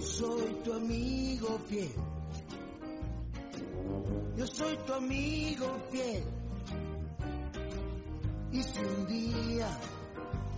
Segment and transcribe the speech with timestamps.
[0.00, 1.92] Yo soy tu amigo fiel.
[4.34, 6.24] Yo soy tu amigo fiel.
[8.50, 9.68] Y si un día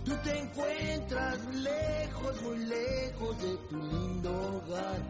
[0.05, 5.01] tú te encuentras lejos, muy lejos de tu lindo hogar,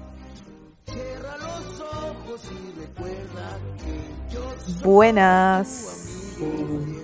[0.88, 6.36] cierra los ojos y recuerda que yo soy Buenas.
[6.40, 7.04] tu amigo.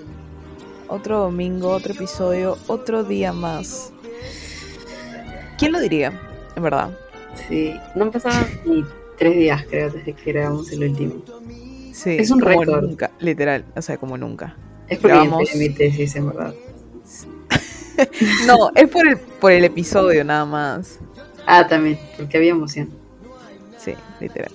[0.88, 3.94] Otro domingo, otro episodio, otro día más.
[5.60, 6.20] ¿Quién lo diría?
[6.56, 6.90] En verdad.
[7.48, 8.84] Sí, no han pasado ni
[9.18, 11.16] tres días, creo, desde que grabamos el último.
[11.94, 12.84] Sí, Es un como récord.
[12.84, 14.56] nunca, literal, o sea, como nunca.
[14.88, 16.54] Es porque Grabamos- mi tesis, en verdad.
[18.48, 21.00] No, es por el, por el episodio nada más.
[21.46, 22.90] Ah, también, porque había emoción.
[23.78, 24.52] Sí, literal.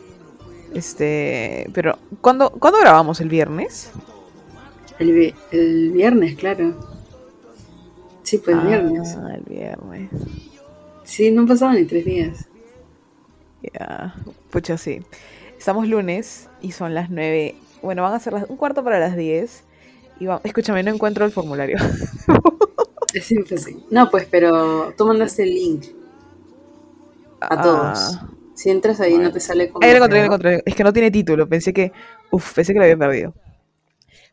[0.73, 3.21] Este, pero ¿cuándo, ¿cuándo grabamos?
[3.21, 3.91] ¿El viernes?
[4.99, 6.75] El, vi- el viernes, claro.
[8.23, 9.15] Sí, pues ah, viernes.
[9.35, 10.11] el viernes.
[11.05, 12.49] Sí, no han pasado ni tres días.
[13.73, 14.15] Ya,
[14.51, 15.03] pucha, sí.
[15.59, 17.57] Estamos lunes y son las nueve.
[17.83, 19.65] Bueno, van a ser las, un cuarto para las 10.
[20.21, 21.79] Y va, escúchame, no encuentro el formulario.
[23.15, 23.87] Es siempre así.
[23.91, 25.85] No, pues, pero tú mandaste el link
[27.41, 28.17] a todos.
[28.17, 29.87] Ah, Si entras ahí no te sale como...
[29.87, 30.63] Ahí lo encontré, lo encontré.
[30.67, 31.49] Es que no tiene título.
[31.49, 31.93] Pensé que.
[32.31, 33.35] Uf, pensé que lo había perdido.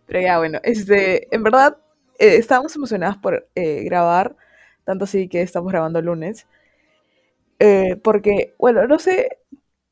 [0.08, 1.34] Pero ya, bueno, este.
[1.34, 1.78] En verdad,
[2.20, 4.36] eh, estábamos emocionadas por eh, grabar.
[4.84, 6.48] Tanto así que estamos grabando el lunes.
[7.64, 9.38] Eh, porque, bueno, no sé.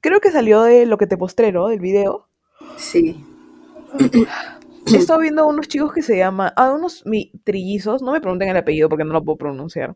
[0.02, 1.68] Creo que salió de lo que te postré, ¿no?
[1.68, 2.28] Del video.
[2.78, 3.24] Sí.
[4.92, 6.52] He estado viendo unos chicos que se llaman.
[6.56, 8.02] Ah, unos mi, trillizos.
[8.02, 9.96] No me pregunten el apellido porque no lo puedo pronunciar.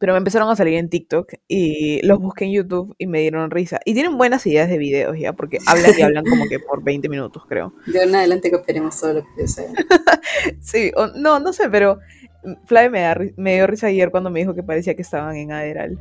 [0.00, 3.50] Pero me empezaron a salir en TikTok y los busqué en YouTube y me dieron
[3.52, 3.78] risa.
[3.84, 7.08] Y tienen buenas ideas de videos ya, porque hablan y hablan como que por 20
[7.08, 7.72] minutos, creo.
[7.86, 9.74] De ahora en adelante copiaremos todo lo que hagan.
[10.60, 12.00] Sí, o- no, no sé, pero
[12.66, 15.36] Flavia me, da ri- me dio risa ayer cuando me dijo que parecía que estaban
[15.36, 15.98] en Aderal.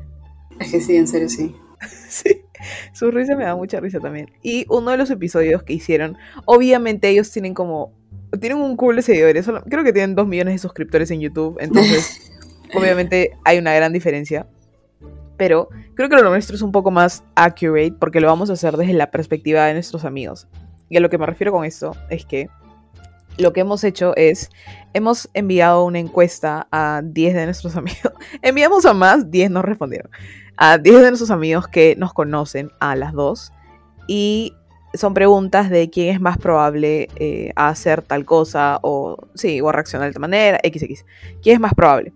[0.61, 1.55] Es que sí, en serio, sí.
[2.07, 2.44] Sí,
[2.94, 4.31] su risa me da mucha risa también.
[4.44, 7.91] Y uno de los episodios que hicieron, obviamente ellos tienen como,
[8.39, 12.31] tienen un cool de seguidores, creo que tienen dos millones de suscriptores en YouTube, entonces
[12.75, 14.47] obviamente hay una gran diferencia.
[15.38, 18.78] Pero creo que lo nuestro es un poco más accurate porque lo vamos a hacer
[18.78, 20.47] desde la perspectiva de nuestros amigos.
[20.88, 22.47] Y a lo que me refiero con esto es que
[23.38, 24.49] lo que hemos hecho es,
[24.93, 28.13] hemos enviado una encuesta a 10 de nuestros amigos.
[28.41, 30.11] Enviamos a más, 10 nos respondieron.
[30.63, 33.51] A 10 de nuestros amigos que nos conocen, a las dos.
[34.05, 34.53] Y
[34.94, 39.69] son preguntas de quién es más probable eh, a hacer tal cosa o, sí, o
[39.69, 41.03] a reaccionar de tal manera, XX.
[41.41, 42.13] ¿Quién es más probable?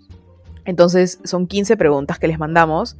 [0.63, 2.97] Entonces son 15 preguntas que les mandamos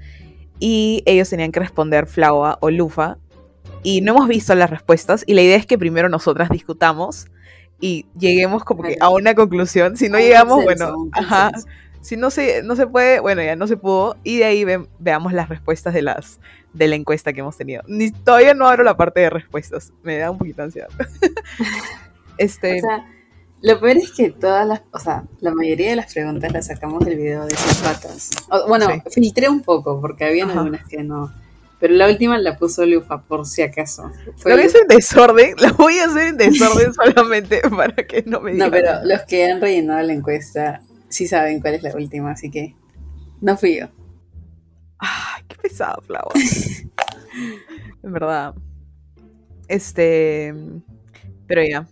[0.59, 3.19] y ellos tenían que responder Flaua o Lufa.
[3.83, 7.27] Y no hemos visto las respuestas y la idea es que primero nosotras discutamos
[7.79, 9.95] y lleguemos como que a una conclusión.
[9.95, 11.51] Si no llegamos, bueno, ajá.
[12.06, 14.16] Si no se, no se puede, bueno, ya no se pudo.
[14.24, 16.40] Y de ahí ve- veamos las respuestas de las
[16.74, 17.82] de la encuesta que hemos tenido.
[17.88, 19.92] Ni, todavía no abro la parte de respuestas.
[20.04, 20.90] Me da un poquito de ansiedad.
[22.38, 23.06] este, O sea,
[23.62, 27.04] lo peor es que todas las, o sea, la mayoría de las preguntas las sacamos
[27.06, 28.30] del video de sus patas.
[28.50, 29.02] O- bueno, Sí.
[29.22, 30.60] filtré un poco porque habían Ajá.
[30.60, 31.32] algunas que no.
[31.80, 34.10] Pero la última la puso Lufa por si acaso.
[34.38, 35.56] Fue lo voy a hacer en desorden.
[35.60, 38.68] La voy a hacer en desorden solamente para que no me digan.
[38.70, 40.82] No, pero los que han rellenado la encuesta
[41.16, 42.76] sí saben cuál es la última, así que
[43.42, 43.88] no fui yo.
[45.00, 46.30] Ay, qué pesado, Flava.
[48.03, 48.53] en verdad.
[49.68, 50.54] Este.
[51.48, 51.88] Pero ya.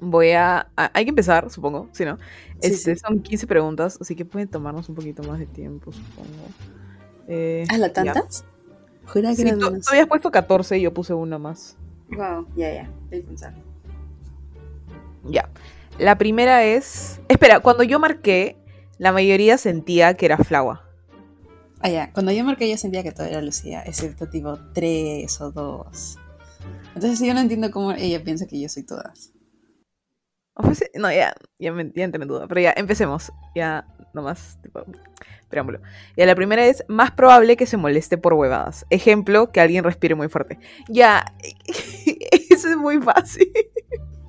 [0.00, 2.18] Voy a, a- Hay que empezar, supongo, si no.
[2.60, 3.00] Este, sí.
[3.00, 6.48] Son 15 preguntas, así que pueden tomarnos un poquito más de tiempo, supongo.
[7.28, 7.92] Eh, ¿Ah, la ya.
[7.92, 8.44] tantas?
[9.06, 11.76] Jura que tú, tú habías puesto 14 y yo puse una más.
[12.10, 12.84] Wow, ya, ya.
[13.06, 13.54] A pensar.
[15.28, 15.48] Ya.
[15.98, 17.20] La primera es.
[17.28, 18.56] Espera, cuando yo marqué,
[18.98, 20.82] la mayoría sentía que era Flaua.
[21.80, 22.12] Ah, ya.
[22.12, 26.18] Cuando yo marqué, yo sentía que todo era Lucía, excepto tipo tres o dos.
[26.94, 29.32] Entonces yo no entiendo cómo ella piensa que yo soy todas.
[30.94, 32.46] No, ya, ya, me, ya entré en duda.
[32.48, 33.32] Pero ya, empecemos.
[33.54, 34.84] Ya, nomás, tipo,
[35.48, 35.80] preámbulo.
[36.16, 38.84] Ya, la primera es más probable que se moleste por huevadas.
[38.90, 40.58] Ejemplo, que alguien respire muy fuerte.
[40.88, 41.24] Ya,
[42.50, 43.50] eso es muy fácil.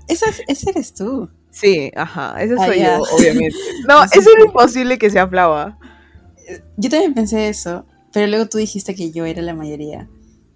[0.07, 1.29] Esa, ese eres tú.
[1.55, 3.55] Sí, ajá, ese Ah, soy yo, obviamente.
[3.87, 5.77] No, eso es imposible que sea Flava.
[6.75, 10.07] Yo también pensé eso, pero luego tú dijiste que yo era la mayoría.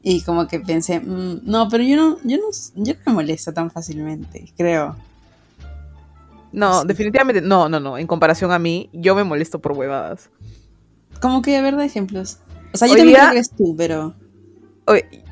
[0.01, 2.43] Y como que pensé, mm, no, pero yo no, yo no,
[2.75, 4.95] yo no me molesto tan fácilmente, creo.
[6.51, 6.87] No, Sí.
[6.87, 7.97] definitivamente, no, no, no.
[7.97, 10.29] En comparación a mí, yo me molesto por huevadas.
[11.21, 12.39] Como que, a ver, de ejemplos.
[12.73, 14.15] O sea, yo Hoy también día- creo que es tú, pero...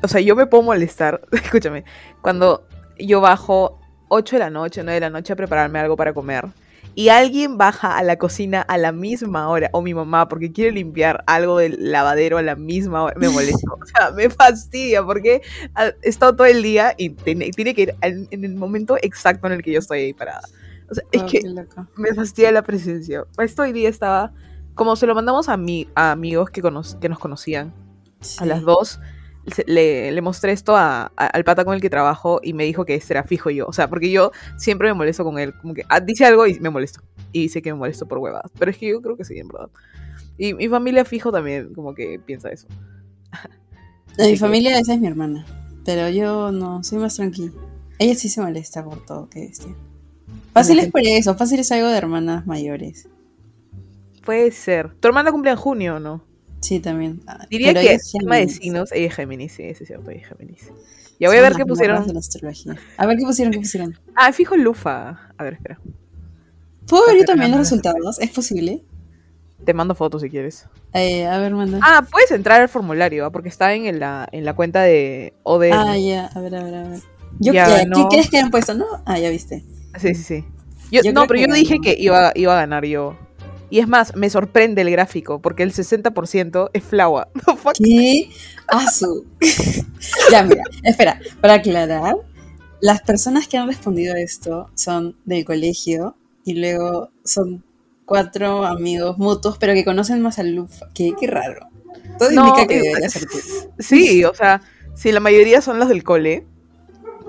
[0.02, 1.84] O sea, yo me puedo molestar, escúchame,
[2.22, 2.64] cuando
[2.98, 3.77] yo bajo
[4.08, 6.46] 8 de la noche, 9 de la noche a prepararme algo para comer
[6.94, 10.72] y alguien baja a la cocina a la misma hora, o mi mamá, porque quiere
[10.72, 13.78] limpiar algo del lavadero a la misma hora, me molesto.
[13.80, 15.42] O sea, me fastidia porque
[15.74, 19.52] ha estado todo el día y tiene, tiene que ir en el momento exacto en
[19.52, 20.40] el que yo estoy ahí parada.
[20.90, 21.40] O sea, es que
[21.96, 23.22] me fastidia la presencia.
[23.38, 24.32] Esto hoy día estaba,
[24.74, 27.72] como se lo mandamos a, mi, a amigos que, cono- que nos conocían,
[28.40, 28.98] a las dos,
[29.66, 32.84] le, le mostré esto a- a- al pata con el que trabajo y me dijo
[32.84, 33.66] que este era fijo yo.
[33.66, 35.54] O sea, porque yo siempre me molesto con él.
[35.60, 37.00] Como que ah, dice algo y me molesto.
[37.32, 38.50] Y dice que me molesto por huevadas.
[38.58, 39.68] Pero es que yo creo que sí, en verdad.
[40.36, 42.66] Y mi familia fijo también como que piensa eso.
[44.16, 45.44] De mi que- familia esa es mi hermana.
[45.84, 47.52] Pero yo no, soy más tranquila.
[47.98, 49.74] Ella sí se molesta por todo, que bestia.
[50.52, 53.08] Fácil es por eso, fácil es algo de hermanas mayores.
[54.24, 54.92] Puede ser.
[54.94, 56.22] ¿Tu hermana cumple en junio o no?
[56.60, 57.20] Sí, también.
[57.26, 58.90] Ah, Diría pero que es tema de signos.
[58.92, 60.70] Ella es Géminis, sí, sí es cierto, ella es Géminis.
[61.20, 62.06] Ya voy a ver qué pusieron.
[62.06, 62.76] de la astrología.
[62.96, 63.98] A ver qué pusieron, qué pusieron.
[64.14, 65.30] Ah, fijo Lufa.
[65.36, 65.80] A ver, espera.
[66.86, 68.18] ¿Puedo ver yo también los resultados?
[68.20, 68.82] ¿Es posible?
[69.64, 70.66] Te mando fotos si quieres.
[70.94, 71.80] Eh, a ver, manda.
[71.82, 73.30] Ah, puedes entrar al formulario, ¿ah?
[73.32, 75.72] porque está en la, en la cuenta de ODM.
[75.72, 77.00] Ah, ya, a ver, a ver, a ver.
[77.40, 78.08] Yo, Ya ya, ¿Qué ganó.
[78.08, 78.74] crees que hayan puesto?
[78.74, 79.64] No, ah, ya viste.
[79.98, 80.44] Sí, sí, sí.
[80.90, 83.16] Yo, Yo no, pero que yo no dije que iba, iba a ganar yo.
[83.70, 86.84] Y es más, me sorprende el gráfico, porque el 60% es
[87.56, 87.72] fuck.
[87.74, 88.30] ¿Qué?
[88.66, 89.26] Asu.
[90.30, 92.16] ya, mira, espera, para aclarar,
[92.80, 97.64] las personas que han respondido a esto son del colegio y luego son
[98.04, 100.86] cuatro amigos mutuos, pero que conocen más a Lufa.
[100.94, 101.12] ¿Qué?
[101.18, 101.68] Qué raro.
[102.18, 103.38] Todo No, indica que eh, debería ser tú.
[103.78, 104.62] Sí, o sea,
[104.94, 106.46] si la mayoría son los del cole,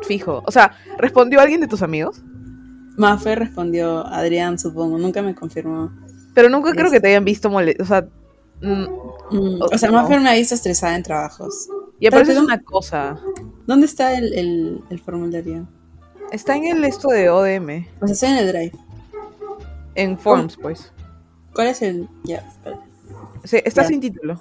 [0.04, 0.42] fijo.
[0.46, 2.22] O sea, ¿respondió alguien de tus amigos?
[2.98, 5.92] Mafe respondió Adrián, supongo, nunca me confirmó.
[6.34, 7.76] Pero nunca creo que te hayan visto mole...
[7.80, 8.08] O sea,
[8.62, 8.86] mm,
[9.32, 10.02] Mm, O- sea, no.
[10.02, 11.70] Mafe me ha visto estresada en trabajos.
[12.00, 13.20] y aparte es una cosa.
[13.68, 15.68] ¿Dónde está el, el- el formulario?
[16.32, 18.72] Está en el esto de ODM, O sea, estoy en el drive.
[19.94, 20.92] en Forms, pues.
[21.54, 22.08] ¿Cuál es el...?
[22.24, 22.80] Ya, espera.
[23.44, 24.40] Sí, está sin título.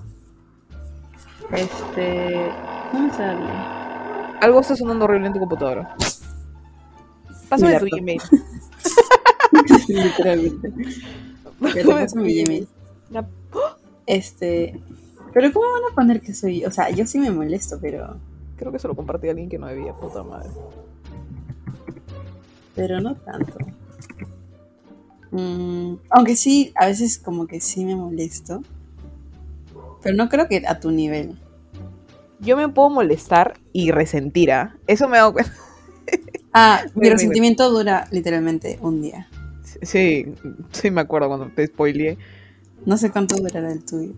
[1.52, 2.50] Este...
[2.92, 3.44] ¿Dónde sale?
[4.40, 5.94] Algo está sonando horrible en tu computadora.
[7.50, 8.22] Pásame tu email.
[9.88, 10.72] Literalmente.
[11.60, 11.82] Te.
[14.06, 14.80] Este.
[15.34, 16.64] Pero ¿cómo van a poner que soy?
[16.64, 18.16] O sea, yo sí me molesto, pero.
[18.56, 20.48] Creo que se lo compartí a alguien que no debía, puta madre.
[22.74, 23.58] Pero no tanto.
[25.30, 28.62] Mm, aunque sí, a veces como que sí me molesto.
[30.02, 31.38] Pero no creo que a tu nivel.
[32.40, 34.76] Yo me puedo molestar y resentir, ¿ah?
[34.86, 35.52] Eso me he dado cuenta.
[36.52, 39.28] Ah, mi resentimiento dura literalmente un día.
[39.82, 40.26] Sí,
[40.72, 42.18] sí me acuerdo cuando te spoileé.
[42.86, 44.12] No sé cuánto durará el tuyo.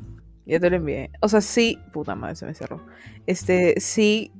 [0.46, 1.10] Ya te lo envié.
[1.20, 1.78] O sea, sí.
[1.92, 2.80] Puta madre, se me cerró.
[3.26, 4.32] Este, sí.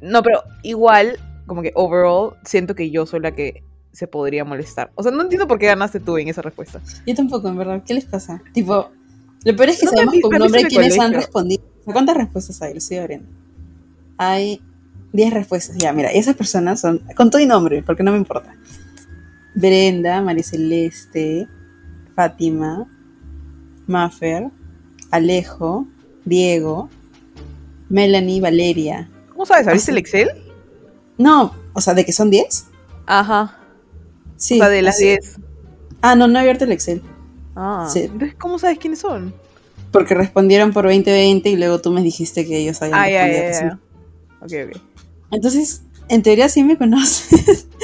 [0.00, 3.62] No, pero igual, como que overall, siento que yo soy la que
[3.92, 4.92] se podría molestar.
[4.94, 6.80] O sea, no entiendo por qué ganaste tú en esa respuesta.
[7.06, 7.82] Yo tampoco, en verdad.
[7.84, 8.42] ¿Qué les pasa?
[8.52, 8.90] Tipo,
[9.44, 11.62] lo peor es que No sabemos con nombre quiénes han respondido.
[11.84, 12.72] ¿Cuántas respuestas hay?
[12.72, 13.28] Lo estoy abriendo.
[14.18, 14.60] Hay
[15.12, 15.76] 10 respuestas.
[15.78, 18.54] Ya, mira, y esas personas son con todo y nombre, porque no me importa.
[19.58, 21.48] Brenda, María Celeste,
[22.14, 22.86] Fátima,
[23.86, 24.50] Maffer,
[25.10, 25.86] Alejo,
[26.24, 26.88] Diego,
[27.88, 29.08] Melanie, Valeria.
[29.32, 29.66] ¿Cómo sabes?
[29.66, 30.28] ¿Abriste Ah, el Excel?
[31.16, 32.66] No, o sea, ¿de que son 10?
[33.06, 33.56] Ajá.
[34.36, 34.54] Sí.
[34.54, 35.04] o sea, de las así.
[35.06, 35.36] 10.
[36.02, 37.02] Ah, no, no he abierto el Excel.
[37.56, 37.88] Ah.
[37.92, 38.00] Sí.
[38.02, 39.34] Entonces, ¿cómo sabes quiénes son?
[39.90, 43.42] Porque respondieron por 2020 y luego tú me dijiste que ellos habían Ah, ya, respondido.
[43.42, 44.58] ya, que ya.
[44.60, 44.66] sí.
[44.66, 44.82] Ok, ok.
[45.32, 47.66] Entonces, en teoría sí me conoces.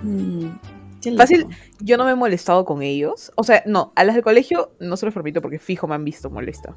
[0.00, 0.50] Mm.
[1.16, 1.46] Fácil.
[1.80, 3.32] Yo no me he molestado con ellos.
[3.36, 6.04] O sea, no, a las del colegio no se los permito porque fijo me han
[6.04, 6.74] visto molesta.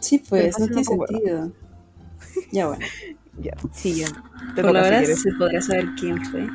[0.00, 1.52] Sí, pues, no tiene sentido.
[2.50, 2.84] Ya bueno.
[3.38, 4.08] Ya, sí, ya.
[4.54, 6.46] Te Por la toca si se podrá saber quién fue.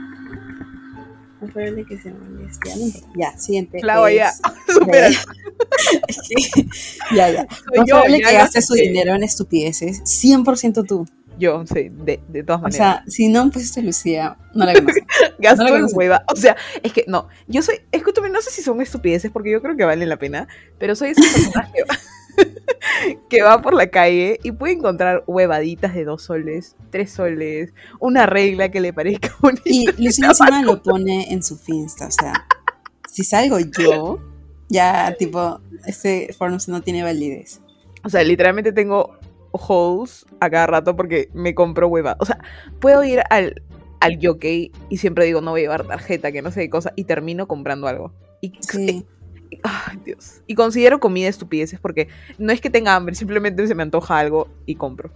[1.41, 2.69] No probable que se moleste.
[3.15, 3.31] Ya.
[3.31, 3.79] Ya, siguiente.
[3.79, 4.31] Flava, ya.
[4.67, 5.09] Supera.
[7.15, 7.47] ya, ya.
[7.75, 10.03] No yo, probable ya que lo gastes su dinero en estupideces.
[10.03, 11.07] 100% tú.
[11.37, 12.77] Yo, sí, de, de todas O maneras.
[12.77, 15.03] sea, si no puesto Lucía, no la conoces.
[15.39, 16.23] Gasto no en hueva.
[16.31, 17.27] O sea, es que no.
[17.47, 17.81] Yo soy.
[17.91, 20.47] Escúchame, no sé si son estupideces porque yo creo que valen la pena.
[20.79, 21.71] Pero soy esa persona
[23.29, 28.25] que va, por la calle y puede encontrar huevaditas de dos soles, tres soles, una
[28.25, 29.63] regla que le parezca bonita.
[29.65, 32.07] Y Lucía encima lo pone en su Finsta.
[32.07, 32.33] O sea,
[33.11, 34.19] si salgo yo,
[34.69, 37.61] ya, tipo, este forno no tiene validez.
[38.03, 39.16] O sea, literalmente tengo
[39.51, 42.15] holes a cada rato porque me compro hueva.
[42.19, 42.39] O sea,
[42.79, 43.61] puedo ir al,
[43.99, 46.93] al jockey y siempre digo, no voy a llevar tarjeta, que no sé qué cosa,
[46.95, 48.11] y termino comprando algo.
[48.41, 49.05] Y, Sí.
[49.63, 50.41] Ay, Dios.
[50.45, 54.49] Y considero comida estupideces porque no es que tenga hambre, simplemente se me antoja algo
[54.65, 55.09] y compro.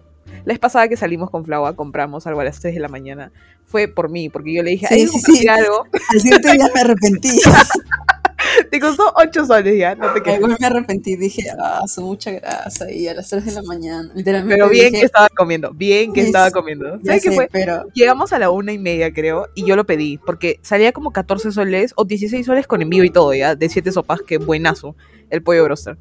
[0.46, 3.32] la vez pasada que salimos con Flava, compramos algo a las 3 de la mañana.
[3.66, 5.48] Fue por mí, porque yo le dije, Sí, "Ay, sí, sí.
[5.50, 5.86] algo.
[6.10, 7.40] Al siguiente día me arrepentí.
[8.72, 10.34] Te costó 8 soles ya, no te.
[10.34, 11.16] Igual me arrepentí.
[11.16, 12.92] Dije, ah, son mucha grasa.
[12.92, 14.12] Y a las 3 de la mañana.
[14.14, 14.56] Literalmente.
[14.56, 17.00] Pero bien dije, que estaba comiendo, bien que estaba comiendo.
[17.04, 17.48] ¿Sabes qué fue?
[17.52, 21.12] Pero Llegamos a la una y media, creo, y yo lo pedí, porque salía como
[21.12, 24.96] 14 soles o 16 soles con envío y todo, ya, de 7 sopas, que buenazo,
[25.30, 25.98] el pollo broster.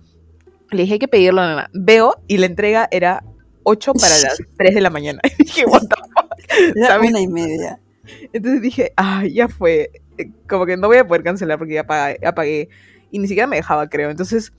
[0.71, 1.69] Le dije que pedirlo, nana.
[1.73, 3.25] Veo, y la entrega era
[3.65, 5.21] 8 para las 3 de la mañana.
[5.39, 6.77] Y dije, what the fuck.
[6.77, 7.81] era una y media.
[8.33, 9.91] Entonces dije, ah, ya fue.
[10.19, 12.69] Eh, Como que no voy a poder cancelar porque ya pagué, ya pagué.
[13.11, 14.11] Y ni siquiera me dejaba, creo.
[14.11, 14.53] Entonces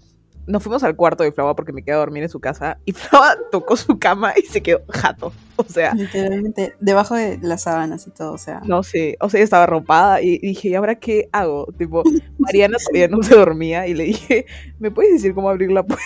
[0.48, 2.77] nos fuimos al cuarto de Flava porque me quedé a dormir en su casa.
[2.86, 5.31] Y Flava tocó su cama y se quedó jato.
[5.55, 8.34] O sea, Literalmente, debajo de las sábanas y todo.
[8.34, 9.17] O sea, no sé.
[9.20, 11.67] O sea, ella estaba arropada y dije, ¿y ahora qué hago?
[11.77, 12.03] Tipo,
[12.39, 14.46] Mariana todavía no se dormía y le dije,
[14.79, 16.03] ¿me puedes decir cómo abrir la puerta?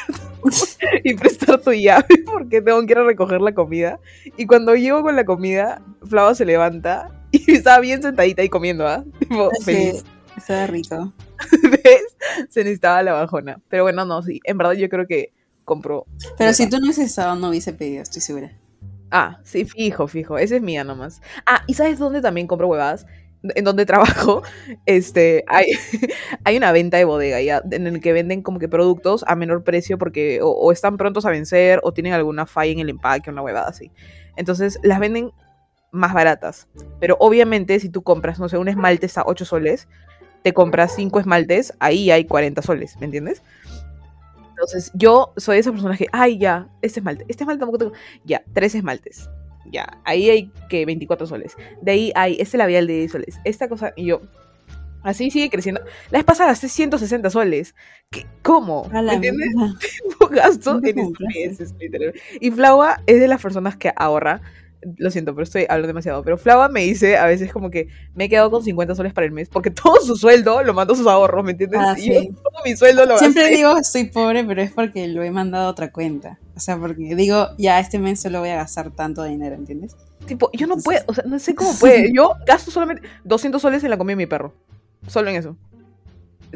[1.04, 4.00] y prestar tu llave porque tengo que ir a recoger la comida.
[4.38, 7.12] Y cuando llego con la comida, Flava se levanta
[7.48, 9.04] y estaba bien sentadita y comiendo, ¿ah?
[9.20, 10.04] Tipo, feliz.
[10.34, 11.14] que estaba rico.
[11.64, 12.18] ¿Ves?
[12.50, 13.62] Se necesitaba la bajona.
[13.70, 14.40] Pero bueno, no, sí.
[14.44, 16.06] En verdad yo creo que compró.
[16.38, 18.52] Pero si tú no hubieses estado, no hubiese pedido, estoy segura.
[19.12, 20.38] Ah, sí, fijo, fijo.
[20.38, 21.22] Esa es mía nomás.
[21.46, 23.06] Ah, ¿y sabes dónde también compro huevadas?
[23.56, 24.42] En donde trabajo,
[24.88, 25.68] este, hay,
[26.44, 29.64] hay una venta de bodega ya, en el que venden como que productos a menor
[29.64, 33.30] precio porque o, o están prontos a vencer o tienen alguna falla en el empaque,
[33.30, 33.92] una huevada así.
[34.36, 35.32] Entonces, las venden
[35.96, 36.68] más baratas.
[37.00, 39.88] Pero obviamente, si tú compras, no sé, un esmalte está a 8 soles,
[40.44, 43.42] te compras 5 esmaltes, ahí hay 40 soles, ¿me entiendes?
[44.50, 47.94] Entonces, yo soy esa persona que, ay, ya, este esmalte, este esmalte tampoco tengo.
[48.24, 49.30] Ya, tres esmaltes.
[49.66, 51.58] Ya, ahí hay que 24 soles.
[51.82, 53.40] De ahí hay este labial de 10 soles.
[53.44, 54.22] Esta cosa, y yo,
[55.04, 55.82] así sigue creciendo.
[56.10, 57.76] La vez pasada gasté 160 soles.
[58.10, 58.26] ¿Qué?
[58.44, 58.88] ¿Cómo?
[58.90, 59.50] ¿Me entiendes?
[60.32, 62.14] Gasto ¿Dónde en estupideces, literal.
[62.40, 64.42] Y Flava es de las personas que ahorra.
[64.98, 66.24] Lo siento, pero estoy hablando demasiado.
[66.24, 69.26] Pero Flava me dice a veces como que me he quedado con 50 soles para
[69.26, 69.50] el mes.
[69.50, 71.80] Porque todo su sueldo lo mando a sus ahorros, ¿me entiendes?
[71.84, 73.56] Ah, y yo todo mi sueldo lo Siempre gasté.
[73.58, 76.38] digo estoy pobre, pero es porque lo he mandado a otra cuenta.
[76.56, 79.96] O sea, porque digo, ya este mes solo voy a gastar tanto dinero, ¿entiendes?
[80.26, 82.12] Tipo, yo no Entonces- puedo, o sea, no sé cómo puede.
[82.14, 84.54] Yo gasto solamente 200 soles en la comida de mi perro.
[85.08, 85.58] Solo en eso.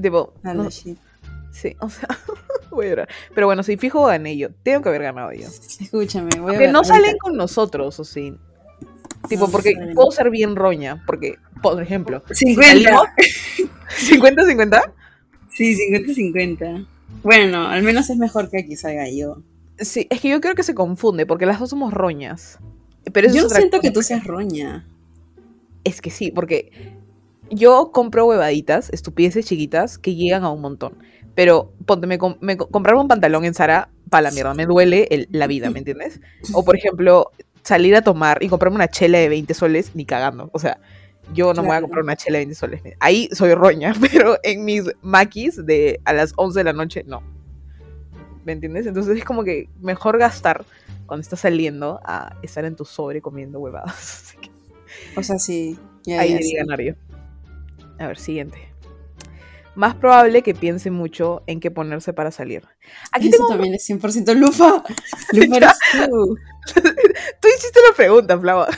[0.02, 0.96] Tipo, no- sí,
[1.80, 2.08] o sea,
[2.76, 3.10] voy a llorar.
[3.34, 4.50] Pero bueno, si fijo gané yo.
[4.64, 5.48] Tengo que haber ganado yo.
[5.48, 6.72] Escúchame, voy a Que ver.
[6.74, 8.36] no salen con nosotros, o sí.
[9.28, 11.04] Tipo, No, porque no puedo ser bien roña.
[11.06, 12.64] Porque, por ejemplo, 50.
[12.68, 13.08] salimos
[13.90, 14.94] 50-50.
[15.50, 16.88] Sí, 50-50.
[17.24, 19.42] Bueno, al menos es mejor que aquí salga yo.
[19.78, 22.60] Sí, es que yo creo que se confunde, porque las dos somos roñas.
[23.12, 24.86] Pero eso Yo no siento que tú seas roña.
[25.84, 26.72] Es que sí, porque
[27.50, 30.98] yo compro huevaditas, estupideces chiquitas, que llegan a un montón.
[31.36, 35.08] Pero ponte, me, me co- comprar un pantalón en Zara, para la mierda, me duele
[35.12, 36.20] el- la vida, ¿me entiendes?
[36.54, 37.32] O por ejemplo,
[37.64, 40.50] salir a tomar y comprarme una chela de 20 soles, ni cagando.
[40.54, 40.80] O sea,
[41.34, 41.82] yo no me voy a Claro.
[41.84, 42.82] comprar una chela de 20 soles.
[43.00, 47.22] Ahí soy roña, pero en mis maquis de a las 11 de la noche, no.
[48.46, 48.88] ¿Me entiendes?
[48.88, 50.66] Entonces es como que mejor gastar
[51.06, 53.94] cuando estás saliendo a estar en tu sobre comiendo huevadas.
[53.94, 54.50] Así que
[55.16, 55.78] O sea, sí.
[56.06, 56.56] Ya, Ahí ya, sí.
[56.56, 56.94] ganar yo.
[58.00, 58.58] A ver, siguiente.
[59.80, 62.64] Más probable que piense mucho en qué ponerse para salir.
[63.14, 63.48] Aquí Eso tengo...
[63.48, 64.84] también es 100% lufa.
[65.32, 65.72] Lufa eres
[66.06, 66.36] tú.
[67.42, 68.68] Tú hiciste la pregunta, Flava.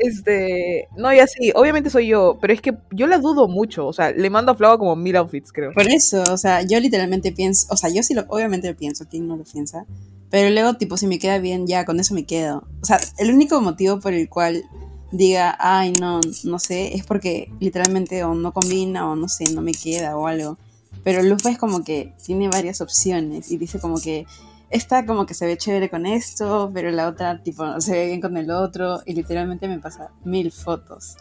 [0.00, 3.92] Este, no, y así, obviamente soy yo, pero es que yo la dudo mucho, o
[3.92, 5.72] sea, le mando a Flava como mil outfits, creo.
[5.72, 9.06] Por eso, o sea, yo literalmente pienso, o sea, yo sí lo, obviamente lo pienso,
[9.10, 9.86] ¿quién no lo piensa?
[10.30, 12.62] Pero luego, tipo, si me queda bien, ya, con eso me quedo.
[12.80, 14.62] O sea, el único motivo por el cual
[15.10, 19.60] diga, ay, no, no sé, es porque literalmente o no combina o no sé, no
[19.62, 20.56] me queda o algo.
[21.04, 24.26] Pero Lufa es como que tiene varias opciones y dice como que
[24.70, 28.20] esta como que se ve chévere con esto, pero la otra tipo se ve bien
[28.20, 31.16] con el otro y literalmente me pasa mil fotos.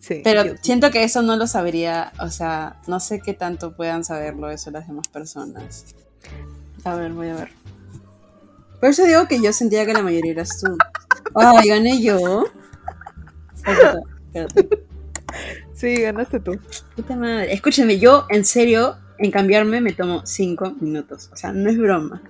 [0.00, 0.20] Sí.
[0.24, 4.02] Pero yo- siento que eso no lo sabría, o sea, no sé qué tanto puedan
[4.04, 5.84] saberlo eso las demás personas.
[6.84, 7.52] A ver, voy a ver.
[8.80, 10.76] Por eso digo que yo sentía que la mayoría eras tú.
[11.34, 12.44] Ay, gané yo.
[15.74, 16.58] Sí, ganaste tú.
[16.96, 17.52] Puta madre.
[17.52, 21.30] Escúchame, yo en serio, en cambiarme me tomo cinco minutos.
[21.32, 22.22] O sea, no es broma.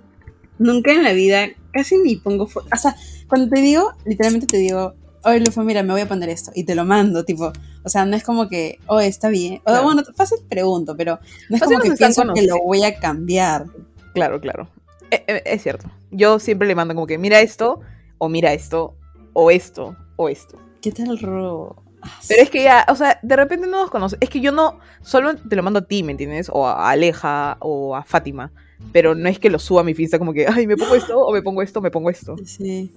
[0.58, 2.44] Nunca en la vida, casi ni pongo.
[2.44, 2.94] O sea,
[3.28, 6.52] cuando te digo, literalmente te digo, oye, Lufa, mira, me voy a poner esto.
[6.54, 7.52] Y te lo mando, tipo.
[7.82, 9.54] O sea, no es como que, oh, está bien.
[9.60, 9.82] O, Claro.
[9.84, 13.64] bueno, fácil pregunto, pero no es Fácil como que pienso que lo voy a cambiar.
[14.12, 14.68] Claro, claro.
[15.10, 15.90] Eh, eh, es cierto.
[16.10, 17.80] Yo siempre le mando como que mira esto,
[18.20, 18.96] o mira esto,
[19.32, 20.58] o esto, o esto.
[20.82, 21.82] ¿Qué tal robo?
[22.28, 24.16] Pero es que ya, o sea, de repente no nos conoce.
[24.20, 26.50] Es que yo no, solo te lo mando a ti, ¿me entiendes?
[26.52, 28.52] O a Aleja, o a Fátima.
[28.92, 31.18] pero no es que lo suba a mi fiesta como que, ay, me pongo esto,
[31.18, 32.36] o me pongo esto, me pongo esto.
[32.44, 32.92] Sí,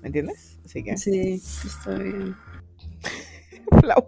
[0.00, 0.58] ¿Me entiendes?
[0.64, 2.34] Así que, sí, está bien.
[3.80, 4.04] Flau.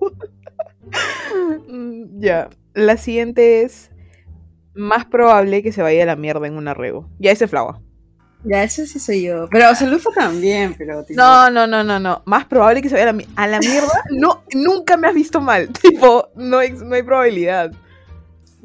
[1.68, 2.48] Mm, ya.
[2.75, 3.90] La siguiente es
[4.75, 7.08] más probable que se vaya a la mierda en un arrego.
[7.18, 7.80] Ya ese flagua.
[8.48, 9.48] Ya, eso sí soy yo.
[9.50, 11.02] Pero, o sea, Lufa también, pero...
[11.04, 12.22] Tipo, No, no, no, no, no.
[12.26, 13.88] Más probable que se vaya a la, a la mierda.
[14.10, 15.68] No, nunca me has visto mal.
[15.82, 17.72] Tipo, no hay, no hay probabilidad.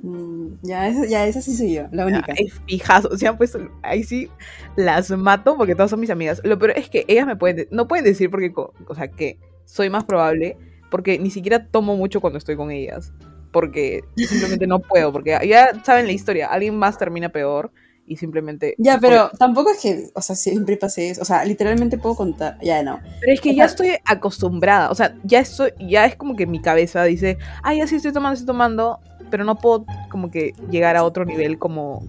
[0.03, 2.33] mm, ya, esa, ya, esa sí soy yo, la única.
[2.37, 3.17] Es fijazo.
[3.17, 3.59] Se han puesto.
[3.81, 4.29] Ahí sí
[4.75, 6.41] las mato porque todas son mis amigas.
[6.43, 7.55] Lo peor es que ellas me pueden.
[7.57, 8.51] de- No pueden decir porque.
[8.55, 10.57] O sea, que soy más probable.
[10.89, 13.13] Porque ni siquiera tomo mucho cuando estoy con ellas.
[13.51, 15.11] Porque simplemente no puedo.
[15.11, 16.47] Porque ya saben la historia.
[16.47, 17.71] Alguien más termina peor.
[18.11, 18.75] Y simplemente.
[18.77, 21.21] Ya, pero tampoco es que, o sea, siempre pase eso.
[21.21, 22.57] O sea, literalmente puedo contar.
[22.61, 22.99] Ya, no.
[23.21, 26.35] Pero es que O ya sea- estoy acostumbrada, o sea, ya estoy, ya es como
[26.35, 28.99] que mi cabeza dice, ay, ya sí estoy tomando, estoy tomando,
[29.29, 32.05] pero no puedo como que llegar a otro nivel como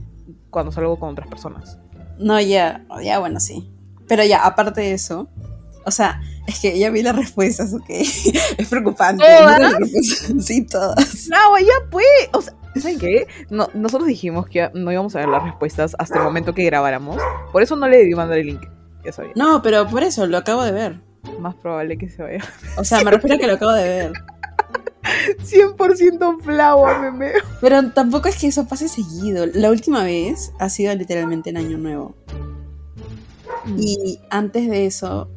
[0.50, 1.78] cuando salgo con otras personas.
[2.18, 3.71] No, ya, ya, bueno, sí.
[4.09, 5.28] Pero ya, aparte de eso,
[5.87, 7.85] o sea, es que ya vi las respuestas, ok.
[7.90, 9.23] es preocupante.
[9.25, 9.61] ¿Todas?
[10.35, 10.40] ¿no?
[10.40, 11.28] Sí, todas.
[11.28, 13.26] No, ya pues, o sea, ¿saben qué?
[13.50, 17.16] No, nosotros dijimos que no íbamos a ver las respuestas hasta el momento que grabáramos,
[17.52, 18.62] por eso no le debí mandar el link,
[19.04, 19.32] ya sabía.
[19.36, 21.00] No, pero por eso, lo acabo de ver.
[21.38, 22.40] Más probable que se vaya.
[22.76, 24.12] O sea, me refiero a que lo acabo de ver.
[25.44, 27.32] 100% flagua, meme.
[27.60, 29.46] Pero tampoco es que eso pase seguido.
[29.54, 32.14] La última vez ha sido literalmente en Año Nuevo.
[33.76, 35.28] Y antes de eso.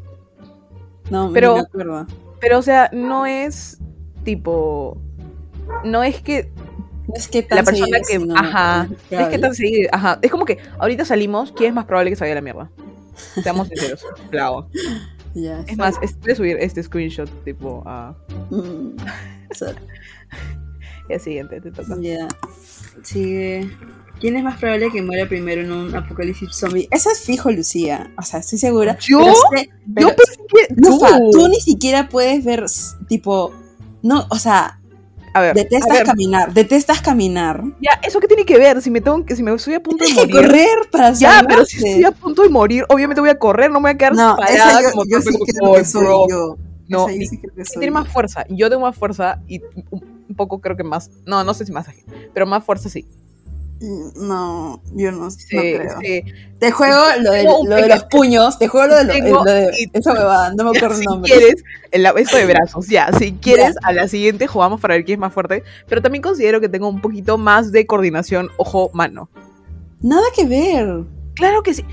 [1.09, 2.07] No, Pero- me acuerdo.
[2.39, 3.79] Pero, o sea, no es
[4.23, 4.97] tipo,
[5.83, 6.51] no es que
[7.07, 10.19] No es que tan la persona que, sino ajá, no es que tan seguido, ajá,
[10.21, 12.69] es como que ahorita salimos, ¿quién es más probable que se vaya a la mierda?
[13.43, 14.67] Seamos sinceros, Flava.
[15.33, 18.15] Ya, Es más, es subir este screenshot tipo a
[18.49, 18.95] Mm,
[19.53, 19.77] sorry.
[21.09, 21.95] el siguiente, te toca.
[21.99, 22.27] Ya.
[23.03, 23.69] Sigue.
[24.19, 26.87] ¿Quién es más probable que muera primero en un apocalipsis zombie?
[26.89, 28.09] Esa es fijo, Lucía.
[28.17, 28.97] O sea, estoy segura.
[28.99, 29.19] ¿Yo?
[29.19, 31.31] Pero sé- pero- Yo pensé que tú.
[31.31, 32.63] tú ni siquiera puedes ver,
[33.09, 33.53] tipo.
[34.01, 34.79] No, o sea,
[35.35, 36.53] A ver, a detestas ver, caminar.
[36.53, 37.61] Detestas caminar.
[37.81, 38.81] ya, ¿eso qué tiene que ver?
[38.81, 40.47] Si me tengo que, si me estoy a punto de Tienes que morir.
[40.49, 41.89] correr para Ya, pero si salvarte.
[41.89, 44.37] estoy a punto de morir, obviamente voy a correr, no me voy a quedar No,
[44.37, 46.27] parada yo, como yo sí creo que soy bro.
[46.29, 46.57] yo.
[46.87, 48.45] No, y- sí que ¿Quién soy tiene más fuerza?
[48.47, 51.11] Yo tengo más fuerza y un un poco creo que más.
[51.25, 53.05] No, no sé si más ágil, pero más fuerza sí.
[53.81, 55.99] No, yo no, no Sí, creo.
[56.01, 56.23] sí.
[56.59, 59.51] Te juego lo de, lo de los puños, te juego lo de, lo- Tengo- lo
[59.51, 61.31] de y- esa huevada, no me Ya, acuerdo el si nombre.
[61.31, 65.17] quieres, el, esto de brazos, ya, si quieres, a la siguiente jugamos para ver quién
[65.17, 69.29] es más fuerte, pero también considero que tengo un poquito más de coordinación ojo-mano.
[70.01, 71.03] Nada que ver.
[71.35, 71.83] Claro que sí.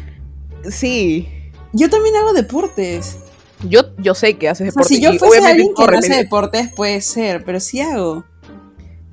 [0.70, 1.28] Sí.
[1.72, 3.16] Yo también hago deportes.
[3.68, 6.68] Yo, yo sé que haces O sea, si yo fuese alguien que no hace deportes,
[6.74, 8.24] puede ser, pero sí hago.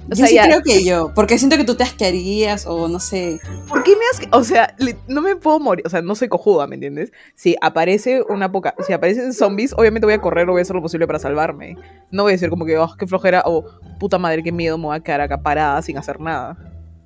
[0.06, 2.88] O yo sea, sí ya- creo que yo, porque siento que tú te asquearías o
[2.88, 3.40] no sé.
[3.68, 4.28] ¿Por qué me has.?
[4.32, 5.86] O sea, le- no me puedo morir.
[5.86, 7.12] O sea, no soy cojuda, ¿me entiendes?
[7.36, 8.74] Si aparece una poca.
[8.88, 11.76] Si aparecen zombies, obviamente voy a correr o voy a hacer lo posible para salvarme.
[12.12, 13.66] No voy a decir como que, oh, qué flojera, o
[14.00, 16.58] puta madre, qué miedo, me voy a quedar acá parada sin hacer nada.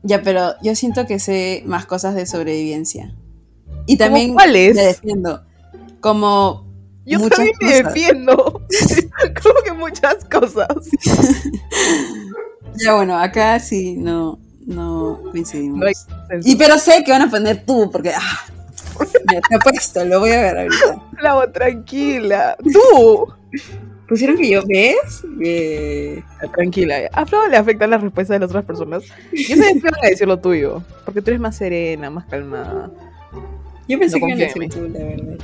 [0.03, 3.15] Ya, pero yo siento que sé más cosas de sobrevivencia.
[3.85, 4.75] Y también cuáles?
[4.75, 5.43] me defiendo.
[5.99, 6.65] Como
[7.05, 7.93] Yo muchas también me cosas.
[7.93, 8.35] defiendo.
[9.43, 10.67] como que muchas cosas.
[12.75, 15.79] Ya bueno, acá sí no, no coincidimos.
[15.79, 18.45] No Y pero sé que van a poner tú, porque ah,
[19.31, 21.01] ya, te apuesto, lo voy a ver ahorita.
[21.17, 22.55] Flavo, tranquila.
[22.63, 23.33] Tú.
[24.07, 25.23] Pusieron que yo, ¿ves?
[25.41, 26.21] Eh,
[26.53, 27.09] Tranquila.
[27.13, 29.03] A Flavo le afectan las respuestas de las otras personas.
[29.31, 30.83] Yo sé que a decir lo tuyo.
[31.05, 32.91] Porque tú eres más serena, más calmada.
[33.87, 35.37] yo pensé No que iban a decir tú, la verdad.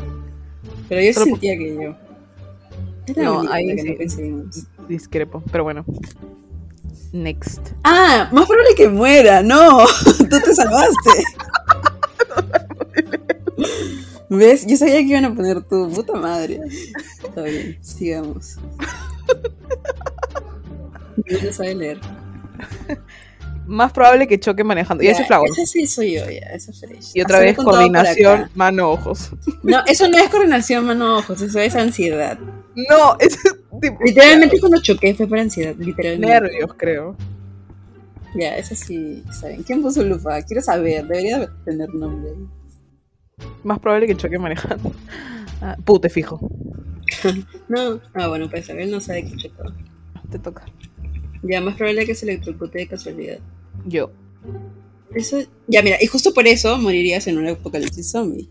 [0.90, 1.96] Pero yo Solo sentía que yo.
[3.08, 3.90] Es la No, ahí que sí.
[3.90, 4.68] no coincidimos.
[4.88, 5.44] Discrepo.
[5.52, 5.86] Pero bueno.
[7.12, 7.72] Next.
[7.84, 9.86] Ah, más probable que muera, no.
[10.18, 11.24] Tú te salvaste.
[14.30, 14.66] ¿Ves?
[14.68, 16.62] Yo sabía que iban a poner tu puta madre.
[17.24, 18.58] Está bien, sigamos.
[21.26, 22.00] Yo no sabe leer.
[23.66, 25.04] Más probable que choque manejando.
[25.04, 25.46] Y ese Flavo.
[25.46, 27.12] Ese sí soy yo, ya, ese fresh.
[27.14, 28.52] Y otra vez coordinación, acá.
[28.56, 29.32] mano, ojos.
[29.64, 32.38] No, eso no es coordinación, mano, ojos, eso es ansiedad.
[32.88, 33.38] No, es
[33.82, 33.98] tipo.
[34.04, 36.28] Literalmente cuando choqué fue por ansiedad, literalmente.
[36.28, 37.16] Nervios, creo.
[38.36, 39.64] Ya, eso sí, está bien.
[39.64, 40.42] ¿Quién puso lufa?
[40.44, 42.32] Quiero saber, debería tener nombre.
[43.64, 44.92] Más probable que choque manejando.
[45.62, 46.40] Ah, pute, fijo.
[47.68, 49.74] No, ah, bueno, pues a ver, no sabe qué chocó.
[50.32, 50.66] Te toca.
[51.42, 53.40] Ya, más probable que se electrocute de casualidad.
[53.86, 54.12] Yo.
[55.14, 58.50] Eso, ya mira, y justo por eso morirías en un apocalipsis zombie.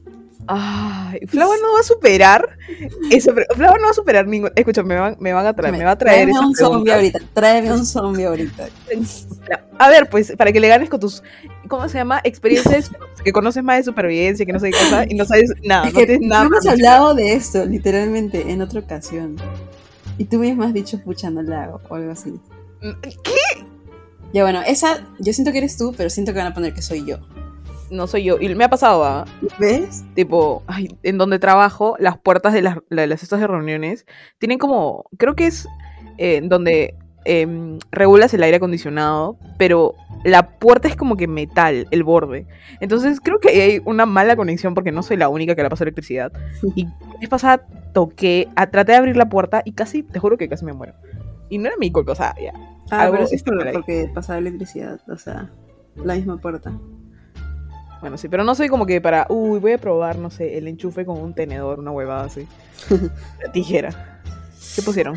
[0.51, 2.59] Ay, Flava no va a superar
[3.11, 3.33] eso.
[3.55, 4.51] Flava no va a superar ningún.
[4.57, 6.25] Escúchame, me van, me van a traer, me va a traer.
[6.29, 7.21] Tráeme un zombie ahorita.
[7.35, 8.69] Tráeme un zombie ahorita.
[9.79, 11.23] A ver, pues, para que le ganes con tus,
[11.69, 12.21] ¿cómo se llama?
[12.25, 12.91] Experiencias
[13.25, 15.95] que conoces más de supervivencia, que no sé qué cosa, y no sabes nada, Es
[15.95, 16.47] no tienes nada.
[16.47, 19.37] hemos hablado de esto, literalmente, en otra ocasión.
[20.17, 22.35] Y tú mismo has dicho, pucha, no la hago, o algo así.
[23.03, 23.65] ¿Qué?
[24.33, 26.83] Ya bueno, esa, yo siento que eres tú, pero siento que van a poner que
[26.83, 27.19] soy yo.
[27.91, 28.39] No soy yo.
[28.41, 29.25] Y me ha pasado, ¿ah?
[29.59, 30.05] ¿Ves?
[30.15, 34.07] tipo, ay, en donde trabajo, las puertas de las, de las estas de reuniones
[34.39, 35.67] tienen como, creo que es
[36.19, 42.03] eh, donde em, regulas el aire acondicionado, pero la puerta es como que metal, el
[42.03, 42.47] borde.
[42.81, 45.85] Entonces creo que hay una mala conexión porque no soy la única que la pasa
[45.85, 46.33] electricidad.
[46.75, 46.87] Y
[47.21, 50.65] vez pasada toqué, a- traté de abrir la puerta y casi, te juro que casi
[50.65, 50.95] me muero.
[51.49, 52.53] Y no era mi culpa, o sea, ya.
[52.91, 55.51] Ah, Algo pero porque pasaba electricidad, o sea,
[55.97, 56.73] la misma puerta.
[58.01, 60.69] Bueno, sí, pero no soy como que para, uy, voy a probar, no sé, el
[60.69, 62.47] enchufe con un tenedor, una huevada así.
[63.45, 64.21] La tijera.
[64.75, 65.17] ¿Qué pusieron?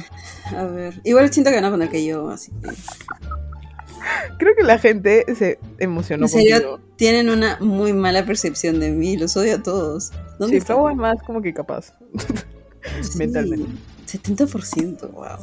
[0.56, 2.70] A ver, igual siento que van a poner que yo, así que...
[4.40, 9.18] Creo que la gente se emocionó En serio, tienen una muy mala percepción de mí,
[9.18, 10.12] los odio a todos.
[10.40, 10.66] ¿Dónde Sí?
[10.66, 11.94] Flavo es más como que capaz.
[13.04, 13.70] Sí, mentalmente.
[14.08, 15.38] 70%, wow.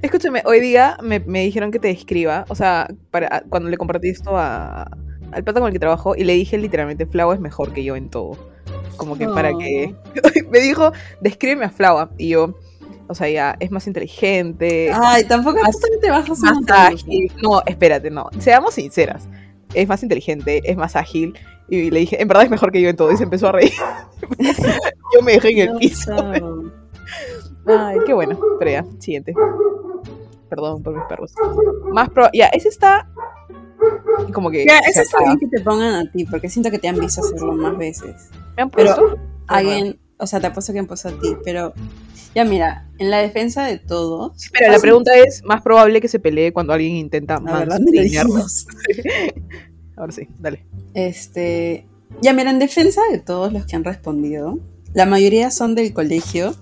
[0.00, 4.08] Escúchame, hoy día me, me dijeron que te escriba, o sea, para, cuando le compartí
[4.08, 4.90] esto a,
[5.32, 7.96] al pata con el que trabajo, y le dije literalmente, Flava es mejor que yo
[7.96, 8.36] en todo.
[8.96, 9.94] Como que para que...
[10.50, 12.54] me dijo, descríbeme a Flava, y yo,
[13.06, 17.32] o sea, ya, es más inteligente, Ay, tampoco más- tú te bajas más ágil.
[17.42, 18.28] No, espérate, no.
[18.38, 19.28] Seamos sinceras.
[19.74, 21.34] Es más inteligente, es más ágil.
[21.70, 23.12] Y le dije, en verdad es mejor que yo en todo.
[23.12, 23.72] Y se empezó a reír.
[25.14, 26.12] yo me dejé en el piso.
[27.66, 28.38] Ay, qué bueno.
[28.58, 29.34] Pero ya, siguiente.
[30.48, 31.34] Perdón por mis perros.
[31.92, 32.28] Más pro.
[32.32, 33.08] Ya, ese está.
[34.32, 34.64] Como que.
[34.66, 37.20] Ya, eso está bien que te pongan a ti, porque siento que te han visto
[37.20, 38.28] hacerlo más veces.
[38.56, 39.18] ¿Me han pero- puesto?
[39.46, 41.72] Alguien, o sea, te apuesto que puesto a ti, pero
[42.34, 44.44] ya mira, en la defensa de todos.
[44.44, 47.40] Espera, la pregunta es: ¿más probable que se pelee cuando alguien intenta
[47.90, 48.66] dijimos.
[49.96, 50.66] Ahora sí, dale.
[50.94, 51.86] Este,
[52.20, 54.58] ya mira, en defensa de todos los que han respondido,
[54.94, 56.54] la mayoría son del colegio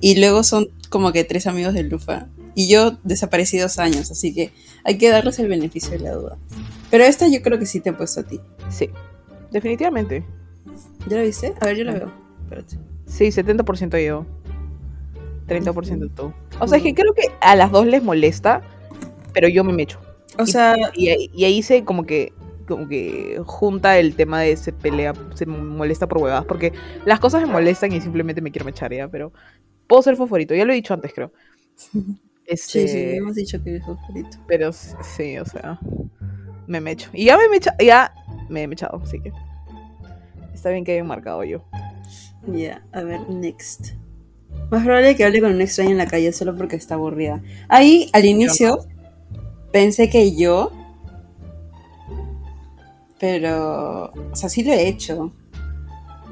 [0.00, 2.26] y luego son como que tres amigos de Lufa.
[2.58, 4.50] Y yo desaparecí dos años, así que
[4.82, 6.38] hay que darles el beneficio de la duda.
[6.90, 8.40] Pero esta yo creo que sí te han puesto a ti.
[8.70, 8.88] Sí,
[9.52, 10.24] definitivamente.
[11.06, 11.54] ¿Ya lo viste?
[11.60, 11.94] A ver, yo la Ah.
[11.96, 12.12] veo.
[12.44, 12.78] Espérate.
[13.06, 14.24] Sí, 70% yo.
[15.46, 16.32] 30% tú.
[16.58, 18.62] O sea, es que creo que a las dos les molesta,
[19.34, 20.00] pero yo me mecho.
[20.38, 22.32] O Y- sea, Y, ahí- y ahí se como que
[22.66, 26.72] como que junta el tema de se pelea, se molesta por huevadas, porque
[27.04, 29.32] las cosas me molestan y simplemente me quiero mechar ya, pero
[29.86, 31.30] puedo ser favorito, ya lo he dicho antes, creo.
[32.46, 34.38] Este, sí, sí, hemos dicho que eres favorito.
[34.46, 35.78] pero sí, o sea,
[36.66, 37.10] me mecho.
[37.12, 38.14] Y ya me he mecha- ya
[38.48, 39.32] me he mechado, así que
[40.54, 41.64] está bien que hayan marcado yo.
[42.46, 43.92] Ya, a ver, next.
[44.70, 47.42] Más probable que hable con un extraño en la calle solo porque está aburrida.
[47.68, 48.86] Ahí, al inicio,
[49.72, 50.72] pensé que yo.
[53.18, 54.12] Pero.
[54.32, 55.32] O sea, sí lo he hecho.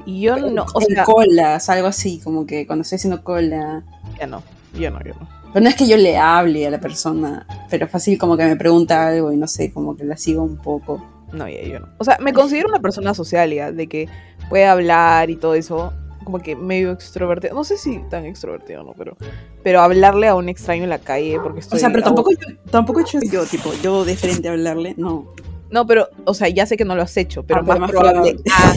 [0.05, 3.83] Yo no, o en sea, colas, algo así, como que cuando estoy haciendo cola.
[4.19, 4.43] ya no,
[4.79, 5.27] yo no, yo no.
[5.53, 8.55] Pero no es que yo le hable a la persona, pero fácil como que me
[8.55, 11.03] pregunta algo y no sé, como que la sigo un poco.
[11.31, 11.87] No, ya, yo no.
[11.97, 14.09] O sea, me considero una persona social, ya, de que
[14.49, 17.53] puede hablar y todo eso, como que medio extrovertido.
[17.55, 19.15] No sé si tan extrovertido o no, pero,
[19.63, 21.77] pero hablarle a un extraño en la calle porque estoy...
[21.77, 24.95] O sea, pero tampoco yo, tampoco he hecho yo, tipo, yo de frente a hablarle,
[24.97, 25.33] no.
[25.71, 27.91] No, pero, o sea, ya sé que no lo has hecho, pero Ah, más, más
[27.91, 28.35] probable...
[28.35, 28.43] probable.
[28.51, 28.75] Ah,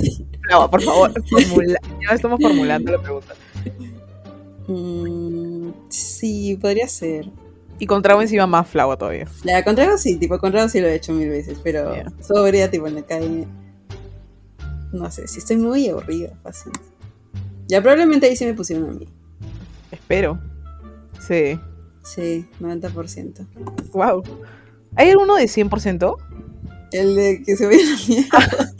[0.50, 1.78] no, por favor, formula...
[2.08, 3.34] ya estamos formulando la pregunta.
[4.66, 5.47] Mm,
[5.88, 7.30] sí, podría ser.
[7.78, 9.26] Y con trago encima más flagua todavía.
[9.44, 12.12] La contrario sí, tipo, contrario sí lo he hecho mil veces, pero Ya.
[12.20, 13.46] sobria, tipo, en la calle.
[14.92, 16.72] No sé, si estoy muy aburrida, fácil.
[17.68, 19.06] Ya probablemente ahí sí me pusieron a mí.
[19.92, 20.40] Espero.
[21.20, 21.60] Sí.
[22.02, 23.46] Sí, 90%.
[23.92, 24.22] Wow.
[24.96, 26.16] ¿Hay alguno de 100%?
[26.90, 27.76] El de que se a la
[28.08, 28.72] mierda.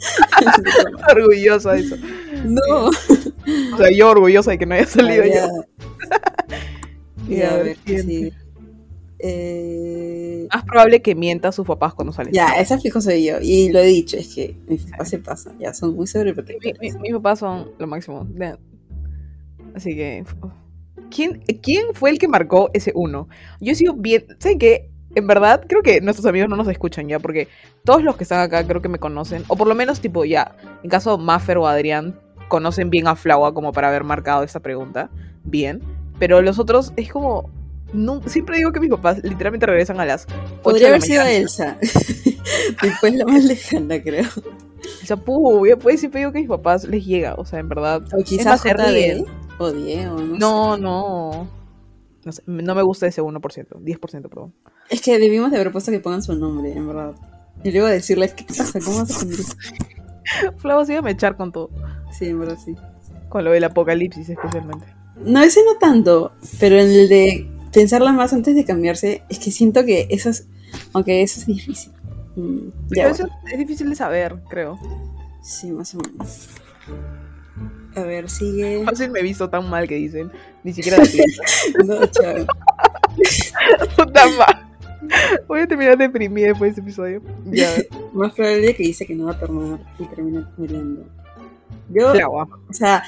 [1.15, 1.95] Orgullosa de eso.
[2.45, 2.87] no.
[2.87, 5.47] O sea, yo orgullosa de que no haya salido ya.
[5.47, 5.47] yo.
[7.29, 8.31] Ya, a ver, sí.
[9.21, 12.33] Eh, Más probable que mienta a sus papás cuando salen.
[12.33, 13.35] ya, esa fijo soy yo.
[13.41, 15.59] Y lo he dicho, es que mis papás se pasan.
[15.59, 16.79] Ya, son muy Mi- sobreprotectores.
[16.95, 18.25] mi- mis papás son lo máximo.
[18.29, 18.57] De-
[19.75, 20.23] Así que.
[21.13, 23.27] ¿quién, ¿Quién fue el que marcó ese uno?
[23.59, 24.25] Yo sigo bien.
[24.39, 24.89] ¿Saben qué?
[25.15, 27.47] En verdad, creo que nuestros amigos no nos escuchan ya, porque
[27.83, 29.43] todos los que están acá creo que me conocen.
[29.47, 30.55] O por lo menos, tipo, ya.
[30.83, 35.09] En caso Maffer o Adrián, conocen bien a Flaua como para haber marcado esta pregunta.
[35.43, 35.81] Bien.
[36.19, 37.49] Pero los otros es como.
[38.27, 40.25] siempre digo que mis papás literalmente regresan a las.
[40.25, 41.37] ocho de Podría la haber sido mañana.
[41.37, 41.77] Elsa.
[42.81, 44.25] Después la más lejana, creo.
[45.03, 47.69] O sea, puh, ya pues siempre digo que mis papás les llega, o sea, en
[47.69, 48.01] verdad.
[48.13, 49.25] O quizás se ríen.
[49.57, 50.81] O Diego, no, No, sé.
[50.81, 51.47] no.
[52.25, 54.53] No, sé, no me gusta ese 1%, 10%, perdón.
[54.89, 57.15] Es que debimos de haber puesto que pongan su nombre, en verdad.
[57.63, 58.79] Y luego decirles, ¿qué pasa?
[58.79, 59.55] ¿Cómo vas a eso?
[60.57, 61.69] Flavo se iba a mechar con todo.
[62.11, 62.75] Sí, en verdad sí.
[63.29, 64.85] Con lo del apocalipsis especialmente.
[65.25, 69.51] No, ese no tanto, pero en el de pensarla más antes de cambiarse, es que
[69.51, 70.47] siento que eso es,
[70.93, 71.91] aunque eso es difícil.
[72.35, 74.79] Mm, Pero eso es difícil de saber, creo.
[75.41, 76.47] sí, más o menos.
[77.95, 78.83] A ver, sigue.
[78.85, 80.31] Fácil me he visto tan mal que dicen.
[80.63, 80.97] Ni siquiera.
[81.85, 82.45] No, chao.
[83.97, 84.65] Puta ma-
[85.47, 87.21] Voy a terminar deprimida después de este episodio.
[87.45, 87.69] Ya,
[88.13, 91.03] Más probable que dice que no va a tomar y termina muriendo.
[91.89, 93.03] Yo, o sea,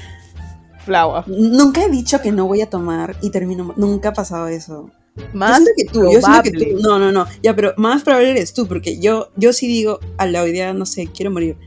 [0.86, 1.24] Flagua.
[1.28, 3.74] nunca he dicho que no voy a tomar y termino.
[3.78, 4.90] Nunca ha pasado eso.
[5.34, 6.80] Más yo que tú, yo que tú.
[6.82, 7.26] No, no, no.
[7.44, 10.86] Ya, pero más probable eres tú, porque yo, yo sí digo a la día, no
[10.86, 11.58] sé, quiero morir.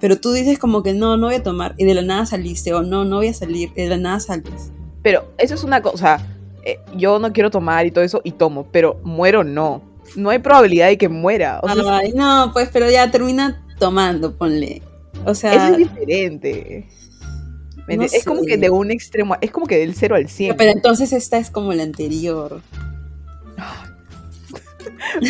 [0.00, 2.72] Pero tú dices como que no, no voy a tomar y de la nada saliste,
[2.74, 4.72] o no, no voy a salir, y de la nada sales.
[5.02, 6.24] Pero eso es una cosa.
[6.64, 9.82] eh, yo no quiero tomar y todo eso y tomo, pero muero no.
[10.16, 11.60] No hay probabilidad de que muera.
[11.62, 14.82] O sea, Ay, no, pues, pero ya termina tomando, ponle.
[15.24, 16.88] O eso sea, es diferente.
[17.90, 20.56] Es como que de un extremo, es como que del 0 al 100.
[20.56, 22.60] pero entonces esta es como la anterior.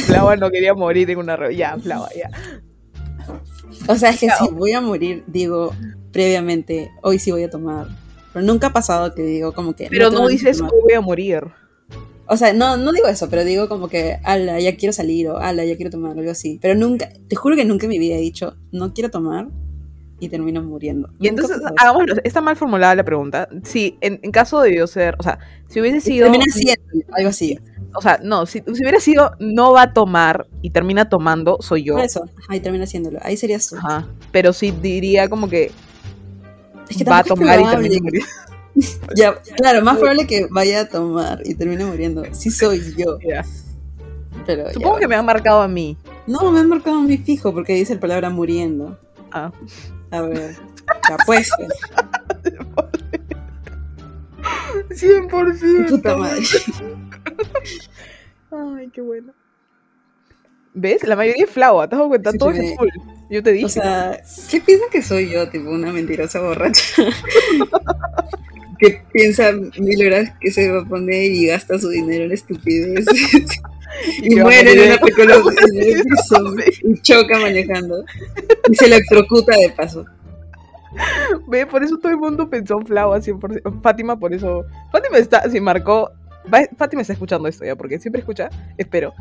[0.07, 2.31] Flava no quería morir en una re- Ya, Flava, ya.
[3.89, 4.47] O sea, es que Claro.
[4.47, 5.75] si voy a morir, digo
[6.13, 7.87] previamente, hoy sí voy a tomar.
[8.33, 9.89] Pero nunca ha pasado que digo como que...
[9.91, 10.61] Pero no dices.
[10.61, 11.43] "Oh, voy a morir.
[12.27, 15.39] O sea, no, no digo eso, pero digo como que, ala, ya quiero salir o
[15.39, 16.59] ala, ya quiero tomar, algo así.
[16.63, 19.49] Pero nunca, te juro que nunca en mi vida he dicho, no quiero tomar
[20.21, 21.11] y termino muriendo.
[21.19, 21.75] Y entonces, pasó eso.
[21.79, 22.15] hagámoslo.
[22.23, 23.49] Está mal formulada la pregunta.
[23.65, 26.25] Si, en, en caso de yo ser, o sea, si hubiese sido.
[26.25, 27.59] termina siendo algo así.
[27.95, 31.85] O sea, no, si, si hubiera sido no va a tomar y termina tomando, soy
[31.85, 31.95] yo.
[31.95, 33.19] Por eso, ahí termina haciéndolo.
[33.23, 33.77] Ahí serías tú.
[33.77, 34.07] Ajá.
[34.31, 35.73] Pero sí diría como que,
[36.89, 38.27] Es que va a tomar y termina muriendo.
[39.17, 42.23] Ya, claro, más probable que vaya a tomar y termine muriendo.
[42.31, 43.19] Sí soy yo.
[43.19, 43.45] Ya.
[44.47, 45.97] Pero ya, Supongo que me han marcado a mí.
[46.29, 48.97] No, me han marcado mi fijo porque dice la palabra muriendo.
[49.33, 49.53] Ah.
[50.11, 50.57] A ver,
[51.07, 51.57] te apuesto.
[54.91, 55.89] 100%.
[55.89, 56.43] Puta madre.
[58.51, 59.33] Ay, qué bueno.
[60.75, 61.07] ¿Ves?
[61.07, 62.33] La mayoría es flagua, ¿te has dado cuenta?
[62.33, 62.89] Sí, Todo es full.
[63.31, 63.67] Yo te dije.
[63.67, 64.21] O sea,
[64.51, 65.49] ¿qué piensan que soy yo?
[65.49, 66.83] Tipo, una mentirosa borracha.
[68.79, 73.07] que piensa mil horas que se va a poner y gasta su dinero en estupideces.
[74.23, 75.37] y a muere en una película
[76.83, 78.05] y choca manejando.
[78.71, 80.05] Y se electrocuta de paso.
[81.47, 83.81] Ve, por eso todo el mundo pensó en Flava 100%.
[83.83, 84.65] Fátima, por eso.
[84.91, 86.11] Fátima está, si marcó.
[86.53, 88.51] va- Fátima está escuchando esto ya, porque siempre escucha.
[88.77, 89.15] Espero.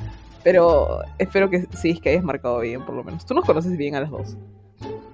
[0.44, 3.26] Pero espero que sí, es que hayas marcado bien, por lo menos.
[3.26, 4.38] Tú nos conoces bien a las dos.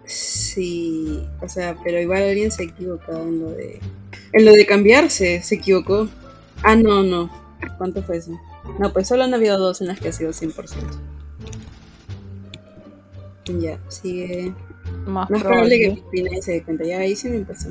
[0.05, 3.79] Sí, o sea, pero igual alguien se ha equivocado en lo de.
[4.33, 6.07] En lo de cambiarse, se equivocó.
[6.63, 7.29] Ah, no, no.
[7.77, 8.31] ¿Cuánto fue eso?
[8.79, 10.53] No, pues solo han habido dos en las que ha sido 100%.
[13.59, 14.53] Ya, sigue.
[15.05, 16.09] Más Más probable que probable.
[16.11, 16.83] Cristina se dé cuenta.
[16.83, 17.69] Ya ahí sí me empezó.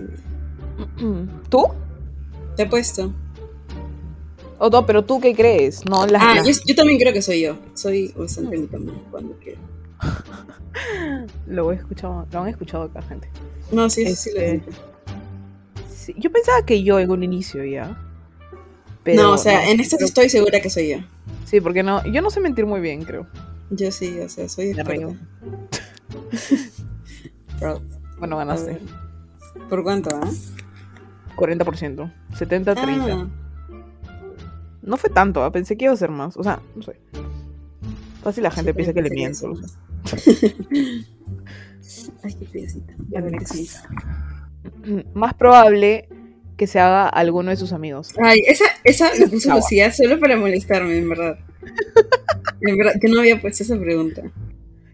[1.48, 1.66] ¿Tú?
[2.56, 3.12] Te he puesto.
[4.58, 5.84] O no, pero tú qué crees?
[5.88, 6.22] No, las.
[6.22, 7.56] Ah, las- yo, yo también creo que soy yo.
[7.74, 9.60] Soy bastante también cuando quiero.
[11.46, 13.28] Lo he escuchado, lo han escuchado acá, gente.
[13.70, 14.70] No, sí, sí, sí, lo Este, siento.
[15.92, 17.96] Sí, yo pensaba que yo en un inicio ya.
[19.04, 20.96] Pero No, o sea, en esta creo- estoy segura que soy yo.
[21.44, 23.26] Sí, porque no, yo no sé mentir muy bien, creo.
[23.70, 25.14] Yo sí, o sea, soy experta.
[28.18, 28.78] Bueno, ganaste.
[29.68, 30.28] ¿Por cuánto, ah?
[31.36, 32.12] 40%.
[32.38, 33.28] 70-30.
[33.28, 33.28] Ah,
[34.82, 35.50] No fue tanto, ¿ah?
[35.50, 36.36] pensé que iba a ser más.
[36.36, 37.00] O sea, no sé.
[38.22, 39.52] Fácil la gente sí, piensa que le miento.
[40.12, 40.54] así.
[42.22, 42.94] Ay, qué piecita.
[45.14, 46.08] Más probable
[46.56, 48.12] que se haga alguno de sus amigos.
[48.22, 49.60] Ay, esa, esa la puso Agua.
[49.60, 51.38] Lucía solo para molestarme, en verdad.
[52.60, 54.22] En verdad, que no había puesto esa pregunta.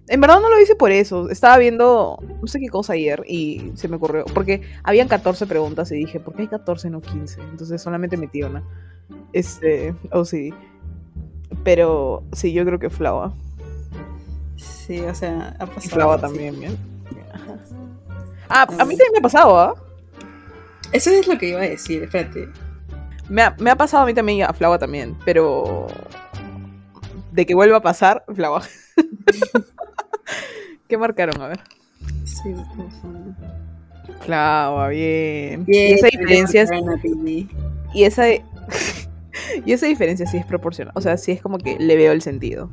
[0.08, 1.30] En verdad no lo hice por eso.
[1.30, 4.24] Estaba viendo no sé qué cosa ayer y se me ocurrió.
[4.24, 7.40] Porque habían 14 preguntas y dije, ¿por qué hay 14 no 15?
[7.42, 8.64] Entonces solamente metí una.
[9.32, 10.52] Este, oh sí.
[11.62, 13.34] Pero sí, yo creo que Flava.
[14.56, 15.94] Sí, o sea, ha Y pasado.
[15.94, 16.20] Flava sí.
[16.22, 16.76] también, bien.
[17.32, 17.56] Ajá.
[18.48, 19.74] Ah, a mí también me ha pasado, ¿ah?
[20.92, 22.48] Eso es lo que iba a decir, espérate.
[23.28, 25.86] Me ha, me ha pasado a mí también y a Flava también, pero
[27.32, 28.62] de que vuelva a pasar, Flava.
[30.88, 31.40] ¿Qué marcaron?
[31.40, 31.60] A ver.
[32.24, 32.54] Sí.
[34.20, 35.64] Flava, bien.
[35.64, 36.70] Bien, y esa diferencia es-
[37.94, 38.24] y esa
[39.64, 42.22] y esa diferencia sí es proporcional, o sea, sí es como que le veo el
[42.22, 42.70] sentido.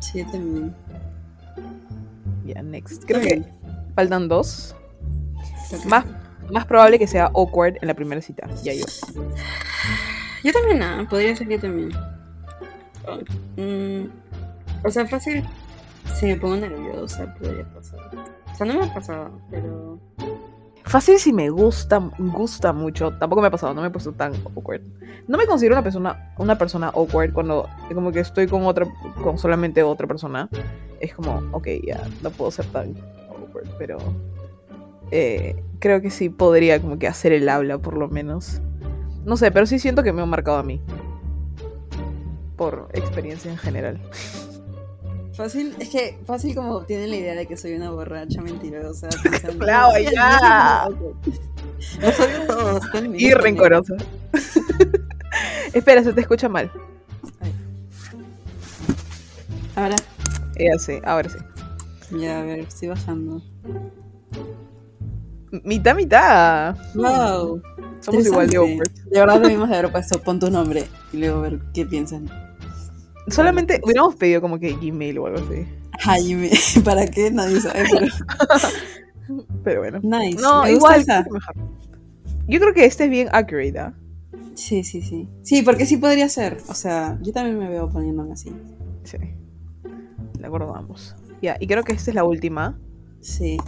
[0.00, 0.74] Sí, también.
[2.44, 3.04] Ya, next.
[3.04, 3.44] Creo que
[3.94, 4.74] Faltan dos.
[5.70, 6.04] Que Más.
[6.50, 8.48] Más probable que sea awkward en la primera cita.
[8.62, 8.84] Ya yo.
[10.44, 11.90] Yo también, ah, podría ser yo también.
[13.56, 14.08] Mm,
[14.84, 15.44] o sea, fácil.
[16.14, 18.00] Si me pongo nerviosa, podría pasar.
[18.52, 19.98] O sea, no me ha pasado, pero.
[20.84, 23.12] Fácil si me gusta, gusta mucho.
[23.18, 24.80] Tampoco me ha pasado, no me he puesto tan awkward.
[25.26, 28.86] No me considero una persona, una persona awkward cuando como que estoy con otra,
[29.22, 30.48] con solamente otra persona.
[30.98, 32.94] Es como, ok, ya, no puedo ser tan
[33.28, 33.98] awkward, pero
[35.10, 38.60] eh, creo que sí podría como que hacer el habla por lo menos.
[39.24, 40.80] No sé, pero sí siento que me ha marcado a mí.
[42.56, 44.00] Por experiencia en general.
[45.34, 49.08] Fácil, es que fácil como tienen la idea de que soy una borracha mentirosa.
[49.22, 50.88] pensando, Claro, "Ay, ya".
[52.00, 52.80] No soy todos,
[53.14, 53.94] Y rencorosa.
[55.72, 56.70] Espera, se te escucha mal.
[59.76, 59.94] Ahora,
[60.58, 61.38] Ya sí, ahora sí.
[62.18, 63.40] ya, a ver, estoy bajando.
[65.64, 66.76] Mitad, mitad.
[66.94, 67.62] Wow.
[68.00, 68.90] Somos igual de awkward.
[69.10, 72.28] De verdad debimos de haber puesto pon tu nombre y luego ver qué piensan.
[73.28, 75.66] Solamente hubiéramos pedido como que Gmail o algo así.
[76.00, 76.50] Jaime,
[76.84, 77.30] ¿para qué?
[77.30, 78.06] Nadie sabe, pero
[79.64, 80.00] Pero bueno.
[80.02, 80.40] nice.
[80.40, 81.00] No, me gusta igual.
[81.00, 81.26] esa.
[82.46, 83.94] Yo creo que este es bien accurate, ¿ah?
[84.54, 85.28] Sí, sí, sí.
[85.42, 86.58] Sí, porque sí podría ser.
[86.68, 88.50] O sea, yo también me veo poniéndome así.
[89.04, 89.18] Sí.
[90.38, 91.14] De acuerdo, vamos.
[91.42, 92.78] Ya, y creo que esta es la última.
[93.20, 93.58] Sí.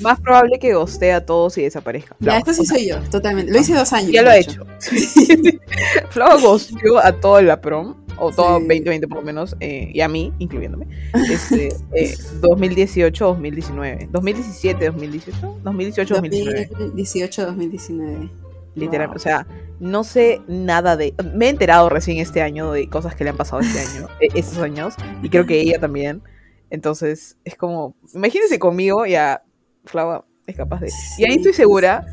[0.00, 2.14] Más probable que gostee a todos y desaparezca.
[2.20, 3.50] Ya, esto sí soy yo, totalmente.
[3.52, 4.10] Lo hice dos años.
[4.12, 4.66] Ya lo ha hecho.
[6.10, 8.64] Flava ghosteó a toda la prom, o todo Sí.
[8.66, 10.86] 2020 por lo menos, eh, y a mí, incluyéndome,
[11.30, 14.10] este, eh, 2018-2019.
[14.10, 16.68] 2017-2018, 2018-2019.
[16.94, 18.30] 2018-2019.
[18.74, 19.16] Literal, Wow.
[19.16, 19.46] o sea,
[19.80, 21.14] no sé nada de...
[21.34, 24.28] Me he enterado recién este año de cosas que le han pasado este año, eh,
[24.34, 26.22] estos años, y creo que ella también.
[26.70, 29.42] Entonces, es como, imagínense conmigo, ya,
[29.84, 30.90] Flava es capaz de...
[31.18, 32.04] Y ahí estoy segura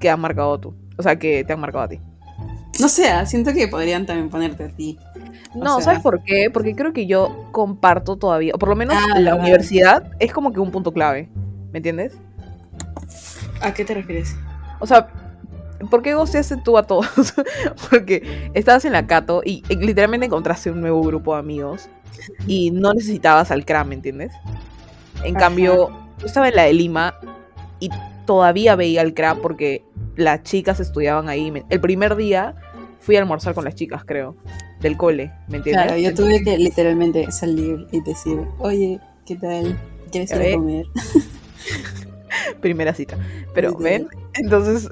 [0.00, 2.00] que han marcado tú, o sea, que te han marcado a ti.
[2.80, 4.98] No sé, ah, siento que podrían también ponerte a ti.
[5.54, 6.48] O No, sea- ¿sabes por qué?
[6.52, 10.52] Porque creo que yo comparto todavía, o por lo menos Ah, la universidad es como
[10.52, 11.28] que un punto clave,
[11.72, 12.16] ¿me entiendes?
[13.60, 14.36] ¿A qué te refieres?
[14.78, 15.08] O sea,
[15.90, 17.34] ¿por qué gosteaste tú a todos?
[17.90, 21.88] Porque estabas en la Cato y literalmente encontraste un nuevo grupo de amigos
[22.46, 24.32] y no necesitabas al CRAM, ¿me entiendes?
[25.24, 25.46] En Ajá.
[25.46, 27.14] cambio, yo estaba en la de Lima
[27.80, 27.90] y
[28.26, 29.84] todavía veía al CRAM porque
[30.16, 31.52] las chicas estudiaban ahí.
[31.68, 32.54] El primer día
[33.00, 34.36] fui a almorzar con las chicas, creo,
[34.80, 35.86] del cole, ¿me entiendes?
[35.86, 39.78] Claro, yo tuve que literalmente salir y decir, oye, ¿qué tal?
[40.10, 40.52] ¿Quieres ir a ve.
[40.54, 40.86] comer?
[42.60, 43.16] primera cita.
[43.54, 43.76] Pero.
[43.76, 44.08] ¿ven?
[44.34, 44.90] Entonces,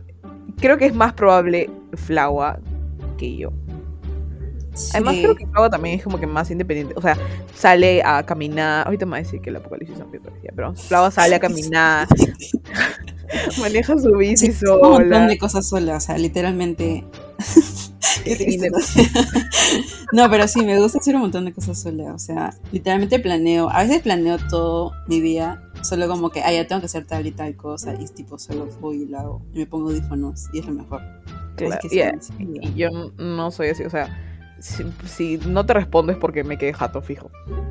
[0.60, 2.58] creo que es más probable Flaua
[3.18, 3.52] que yo.
[4.92, 5.22] Además, Sí.
[5.22, 6.94] creo que Flava también es como que más independiente.
[6.96, 7.16] O sea,
[7.54, 8.86] sale a caminar.
[8.86, 12.06] Ahorita me va a decir que el apocalipsis zombie, ya, pero Flava sale a caminar,
[13.60, 15.26] maneja su bici Sí, un montón sola.
[15.26, 17.04] de cosas solas, o sea, literalmente.
[20.12, 20.30] ¿no?
[20.30, 22.14] pero sí, me gusta hacer un montón de cosas sola.
[22.14, 23.68] O sea, literalmente planeo.
[23.70, 27.26] A veces planeo todo mi día, solo como que, ah, ya tengo que hacer tal
[27.26, 27.94] y tal cosa.
[27.94, 29.42] Y tipo, solo voy y lo hago.
[29.52, 31.02] Y me pongo audífonos y es lo mejor.
[31.56, 34.08] Claro, que sí, yeah, sí, Y yo no soy así, o sea,
[34.60, 37.30] si, si no te respondo es porque me quedé jato fijo.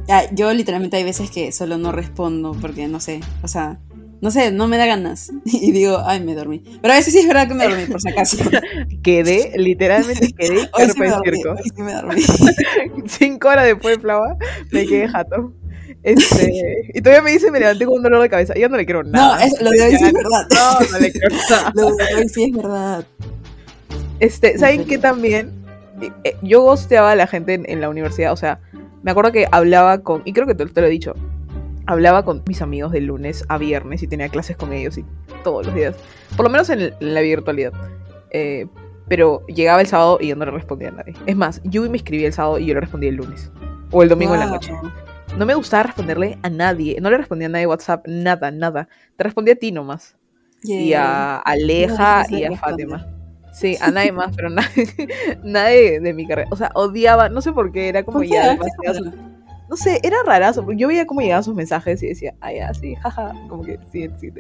[0.10, 3.80] Ah, yo literalmente hay veces que solo no respondo porque no sé, o sea,
[4.22, 5.32] no sé, no me da ganas.
[5.46, 6.64] Y digo, ay, me dormí.
[6.82, 8.38] Pero a veces sí es verdad que me dormí, por si acaso.
[9.04, 12.22] Quedé, literalmente quedé Hoy sí me dormí, hoy sí me dormí.
[13.08, 14.38] Cinco horas después, Flava,
[14.72, 15.54] me quedé jato.
[16.04, 18.54] Este, y todavía me dice, me levanté con un dolor de cabeza.
[18.56, 19.44] Yo no le quiero No, nada.
[19.44, 20.48] es- lo de hoy sí es verdad.
[20.54, 21.72] No, no le quiero nada.
[21.76, 23.06] Lo de hoy sí es verdad.
[24.20, 25.52] Este, ¿saben qué también?
[26.02, 28.60] Eh, eh, Yo gosteaba a la gente en, en la universidad, o sea,
[29.04, 31.14] me acuerdo que hablaba con, y creo que te, te lo he dicho,
[31.86, 35.06] hablaba con mis amigos de lunes a viernes y tenía clases con ellos y
[35.44, 35.96] todos los días,
[36.36, 37.74] por lo menos en, el- en la virtualidad.
[38.32, 38.68] Eh,
[39.08, 41.14] pero llegaba el sábado y yo no le respondía a nadie.
[41.28, 43.52] Es más, yo me escribía el sábado y yo le respondía el lunes.
[43.92, 44.74] O el domingo en la noche.
[45.38, 46.98] No me gustaba responderle a nadie.
[47.00, 48.88] No le respondía a nadie de WhatsApp, nada, nada.
[49.16, 50.16] Te respondía a ti nomás.
[50.64, 52.58] Y a Aleja No, no y a.
[52.58, 53.06] Fátima.
[53.56, 54.86] Sí, a nadie más, pero nadie,
[55.44, 56.50] nadie de mi carrera.
[56.52, 59.14] O sea, odiaba, no sé por qué, era como ya ¿Qué demasiado-?
[59.70, 62.72] No sé, era rarazo, porque yo veía cómo llegaban sus mensajes y decía, ah, ya,
[62.74, 64.32] sí, jaja, como que sí, sí.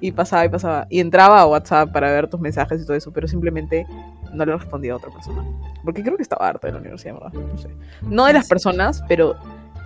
[0.00, 0.86] Y pasaba y pasaba.
[0.90, 3.86] Y entraba a WhatsApp para ver tus mensajes y todo eso, pero simplemente
[4.34, 5.44] no le respondía a otra persona.
[5.84, 7.32] Porque creo que estaba harta de la universidad, ¿verdad?
[7.32, 7.68] No sé.
[8.02, 9.36] No de las personas, pero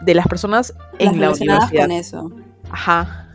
[0.00, 1.82] de las personas Las en la universidad.
[1.82, 2.32] con eso.
[2.70, 3.29] Ajá.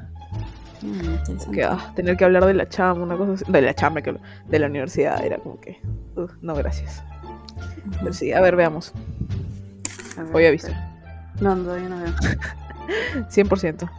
[0.85, 1.51] Mm.
[1.51, 3.45] Que, ah, tener que hablar de la chamba, una cosa así.
[3.47, 4.15] De la chamba, que,
[4.47, 5.79] de la universidad, era como que,
[6.15, 7.03] uh, no, gracias.
[7.85, 7.97] Ujú.
[7.99, 8.93] Pero sí, a ver, veamos.
[10.17, 10.71] A ver, Hoy ha visto.
[11.41, 12.13] No, todavía no veo.
[13.29, 13.89] 100%.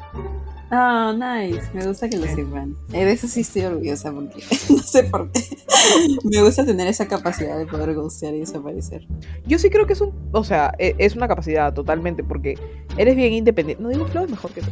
[0.71, 1.63] Oh, nice.
[1.75, 2.75] Me gusta que lo sepan.
[2.93, 5.41] Eh, De eso sí estoy orgullosa porque no sé por qué.
[6.25, 9.07] Me gusta tener esa capacidad de poder ghostear y desaparecer.
[9.47, 12.59] Yo sí creo que es un, o sea, e- es una capacidad totalmente porque
[12.97, 13.81] eres bien independiente.
[13.83, 14.71] No digo Flau es mejor que tú.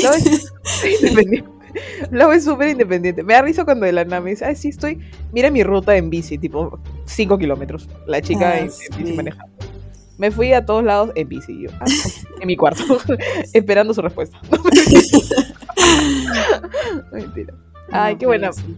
[0.00, 0.52] Flau es
[1.00, 1.48] independiente.
[2.10, 3.22] Flau es súper independiente.
[3.22, 4.98] Me da risa cuando de la nada me dice, ay, sí, estoy,
[5.32, 7.88] mira mi ruta en bici, tipo 5 kilómetros.
[8.06, 9.12] La chica Ah, en, en bici sí.
[9.16, 9.54] manejando.
[10.18, 11.86] Me fui a todos lados en bici, yo, ah,
[12.42, 12.82] en mi cuarto,
[13.54, 14.38] esperando su respuesta.
[17.12, 17.54] Mentira.
[17.90, 18.76] Ay, qué sí.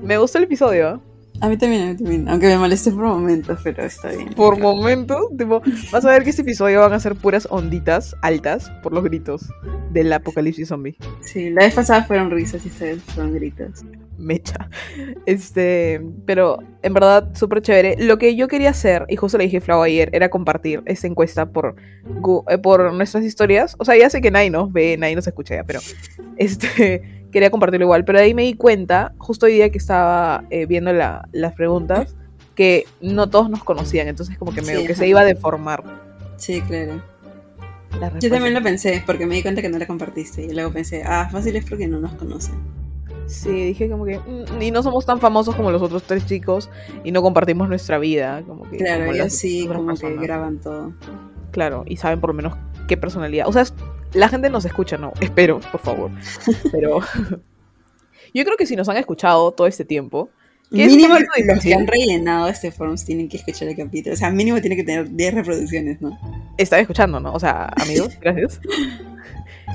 [0.00, 1.00] Me gustó el episodio.
[1.40, 2.28] A mí también, a mí también.
[2.28, 4.32] Aunque me molesté por momentos, pero está bien.
[4.34, 8.70] Por momentos, tipo, vas a ver que este episodio van a ser puras onditas altas
[8.82, 9.48] por los gritos
[9.90, 10.96] del apocalipsis zombie.
[11.20, 13.82] Sí, la vez pasada fueron risas y vez fueron gritos.
[14.18, 14.68] Mecha.
[15.26, 17.96] Este, pero en verdad, súper chévere.
[17.98, 21.06] Lo que yo quería hacer, y justo le dije a Flau ayer, era compartir esta
[21.06, 21.76] encuesta por,
[22.48, 23.76] eh, por nuestras historias.
[23.78, 25.80] O sea, ya sé que nadie nos ve, nadie nos escucha ya, pero
[26.36, 28.04] este, quería compartirlo igual.
[28.04, 31.54] Pero de ahí me di cuenta, justo hoy día que estaba eh, viendo la- las
[31.54, 32.14] preguntas,
[32.54, 34.08] que no todos nos conocían.
[34.08, 35.82] Entonces, como que medio Sí, que se iba a deformar.
[36.36, 37.00] Sí, claro.
[38.00, 40.42] la Yo también lo pensé, porque me di cuenta que no la compartiste.
[40.44, 42.54] Y luego pensé, ah, fácil es porque no nos conocen.
[43.26, 44.18] Sí, dije como que.
[44.18, 46.68] "Mm, Y no somos tan famosos como los otros tres chicos
[47.04, 48.42] y no compartimos nuestra vida.
[48.46, 50.92] Como que, Claro, como ellos sí, como que graban todo.
[51.50, 52.54] Claro, y saben por lo menos
[52.88, 53.46] qué personalidad.
[53.48, 53.74] O sea, es-
[54.14, 55.12] la gente nos escucha, ¿no?
[55.20, 56.10] Espero, por favor.
[56.70, 57.00] Pero.
[58.34, 60.30] Yo creo que si nos han escuchado todo este tiempo.
[60.70, 64.14] que es Mínimo poquito los que han rellenado este forms tienen que escuchar el capítulo.
[64.14, 66.18] O sea, mínimo tiene que tener 10 reproducciones, ¿no?
[66.56, 67.34] Están escuchando, ¿no?
[67.34, 68.58] O sea, amigos, gracias.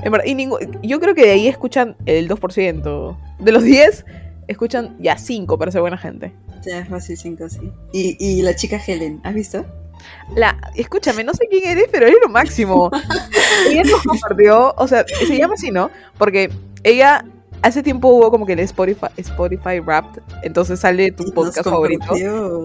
[0.02, 3.16] En verdad, y yo creo que de ahí escuchan el 2%.
[3.38, 4.04] De los 10,
[4.46, 6.32] escuchan ya 5 para ser buena gente.
[6.64, 7.72] Ya es fácil 5 sí.
[7.92, 9.64] Y, y la chica Helen, ¿has visto?
[10.34, 12.90] La, escúchame, no sé quién eres, pero eres lo máximo.
[13.70, 15.90] ella nos compartió, o sea, se llama así, ¿no?
[16.16, 16.50] Porque
[16.84, 17.24] ella
[17.62, 22.14] hace tiempo hubo como que el Spotify, Spotify Wrapped, entonces sale tu Y podcast favorito.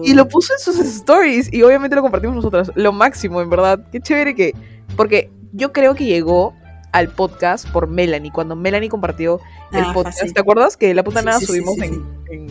[0.04, 2.70] Y lo puso en sus stories y obviamente lo compartimos nosotras.
[2.74, 3.80] Lo máximo, en verdad.
[3.90, 4.54] Qué chévere que.
[4.96, 6.54] Porque yo creo que llegó
[6.94, 9.40] al podcast por Melanie, cuando Melanie compartió
[9.72, 10.18] el Ah, podcast.
[10.20, 10.32] fácil.
[10.32, 10.76] ¿Te acuerdas?
[10.76, 12.00] Que la puta nada sí, sí, subimos sí, en, sí.
[12.30, 12.46] En,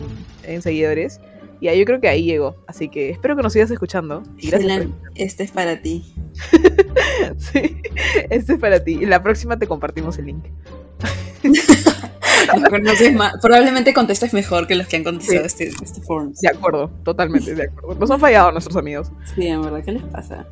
[0.53, 1.19] en seguidores.
[1.61, 2.57] Y ahí yo creo que ahí llegó.
[2.67, 4.21] Así que espero que nos sigas escuchando.
[4.37, 6.13] Y gracias por este es para ti.
[7.37, 7.77] Sí,
[8.29, 8.97] este es para ti.
[9.01, 10.43] Y la próxima te compartimos el link.
[12.59, 13.33] Nos conoces más.
[13.41, 16.01] Probablemente contestes mejor que los que han contestado este, este.
[16.41, 17.99] De acuerdo, totalmente de acuerdo.
[17.99, 19.11] Nos han fallado nuestros amigos.
[19.35, 20.45] Sí, en verdad, ¿qué les pasa?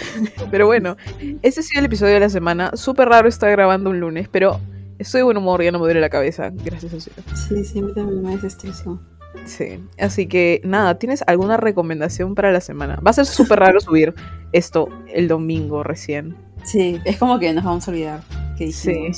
[0.50, 0.96] Pero bueno,
[1.42, 2.70] este ha sido el episodio de la semana.
[2.74, 4.60] Súper raro estar grabando un lunes, pero
[4.98, 6.50] estoy de buen humor, ya no me duele la cabeza.
[6.52, 7.10] Gracias a Dios.
[7.48, 9.00] Sí, sí, a mí también me desestresó.
[9.44, 12.98] Sí, así que nada, ¿tienes alguna recomendación para la semana?
[13.06, 14.14] Va a ser súper raro subir
[14.52, 16.36] esto el domingo recién.
[16.64, 18.20] Sí, es como que nos vamos a olvidar
[18.56, 19.12] que Sí.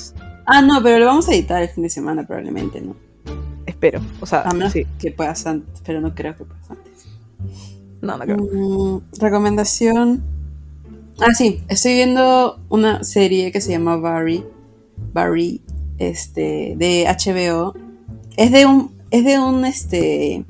[0.51, 2.97] Ah, no, pero lo vamos a editar el fin de semana probablemente, ¿no?
[3.67, 4.01] Espero.
[4.19, 4.87] O sea, A menos sí.
[4.99, 7.07] que puedas antes, pero no creo que puedas antes.
[8.01, 8.39] No, no creo.
[8.39, 10.25] Mm, recomendación.
[11.21, 14.43] Ah, sí, estoy viendo una serie que se llama Barry.
[15.13, 15.61] Barry,
[15.99, 17.75] este, de HBO.
[18.39, 20.47] Es de un, es de un, este,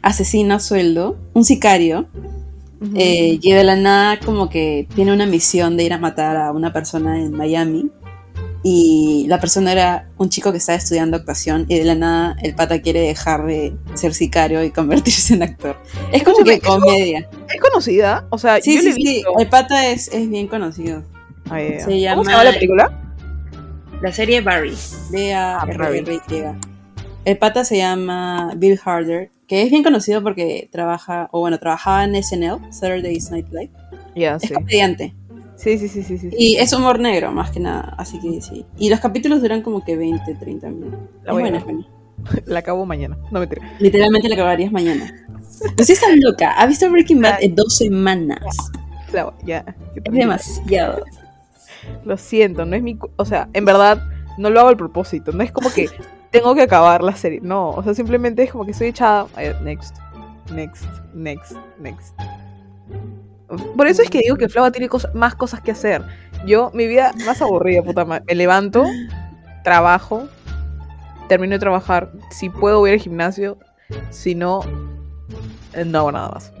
[0.00, 2.06] asesino a sueldo, un sicario,
[2.94, 6.52] eh, y de la nada como que tiene una misión de ir a matar a
[6.52, 7.90] una persona en Miami.
[8.68, 12.52] Y la persona era un chico que estaba estudiando actuación y de la nada el
[12.56, 15.76] pata quiere dejar de ser sicario y convertirse en actor.
[16.10, 17.28] Es como que comedia.
[17.54, 18.26] ¿Es conocida?
[18.30, 19.24] O sea, Sí, yo le sí, sí.
[19.38, 21.04] El pata es, es bien conocido.
[21.44, 23.02] Se ¿Cómo se llama- llama la película?
[24.02, 24.74] La serie Barry.
[25.12, 26.04] B A Ah, Barry.
[27.24, 32.02] El pata se llama Bill Harder, que es bien conocido porque trabaja, o bueno, trabajaba
[32.02, 33.70] en SNL, Saturday's Night Live.
[34.16, 34.52] Es sí.
[34.54, 35.14] comediante.
[35.56, 36.28] Sí, sí, sí, sí, sí.
[36.36, 38.66] Y es humor negro, más que nada, así que sí.
[38.78, 41.00] Y los capítulos duran como que 20, 30 minutos.
[41.24, 41.64] La Es voy buena.
[42.46, 43.16] La acabo mañana.
[43.30, 43.48] No me
[43.78, 45.12] Literalmente la acabarías mañana.
[45.74, 46.52] Pues sí está loca.
[46.52, 48.56] Ha visto Breaking Bad en dos semanas.
[49.10, 49.64] Claro, ya.
[50.04, 51.04] Es demasiado.
[52.04, 52.98] Lo siento, no es mi.
[53.16, 54.02] O sea, en verdad,
[54.38, 55.32] no lo hago al propósito.
[55.32, 55.88] No es como que
[56.30, 57.40] tengo que acabar la serie.
[57.42, 59.26] No, o sea, simplemente es como que estoy echada.
[59.38, 59.96] eh, Next,
[60.52, 60.84] next,
[61.14, 62.14] next, next.
[63.76, 66.02] Por eso es que digo que Flava tiene cosas- más cosas que hacer.
[66.46, 68.24] Yo, mi vida más aburrida, puta madre.
[68.26, 68.84] Me levanto,
[69.64, 70.28] trabajo,
[71.28, 72.10] termino de trabajar.
[72.30, 73.58] Si puedo, voy al gimnasio.
[74.10, 74.60] Si no,
[75.74, 76.52] eh, no hago nada más.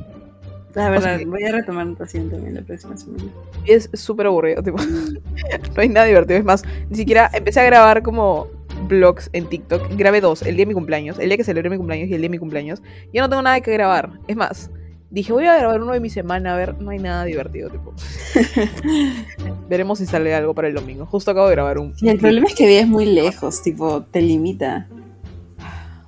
[0.74, 3.24] La verdad, sea, voy a retomar natación también la próxima semana.
[3.64, 4.76] Es súper aburrido, tipo,
[5.74, 6.38] no hay nada divertido.
[6.38, 8.46] Es más, ni siquiera empecé a grabar como
[8.86, 9.96] vlogs en TikTok.
[9.96, 12.20] Grabé dos, el día de mi cumpleaños, el día que celebré mi cumpleaños y el
[12.20, 12.82] día de mi cumpleaños.
[13.12, 14.10] Ya no tengo nada que grabar.
[14.28, 14.70] Es más,
[15.16, 17.94] dije, voy a grabar uno de mi semana, a ver, no hay nada divertido, tipo.
[19.68, 21.06] Veremos si sale algo para el domingo.
[21.06, 21.94] Justo acabo de grabar un.
[22.00, 24.86] Y el problema es que vives muy lejos, tipo, te limita.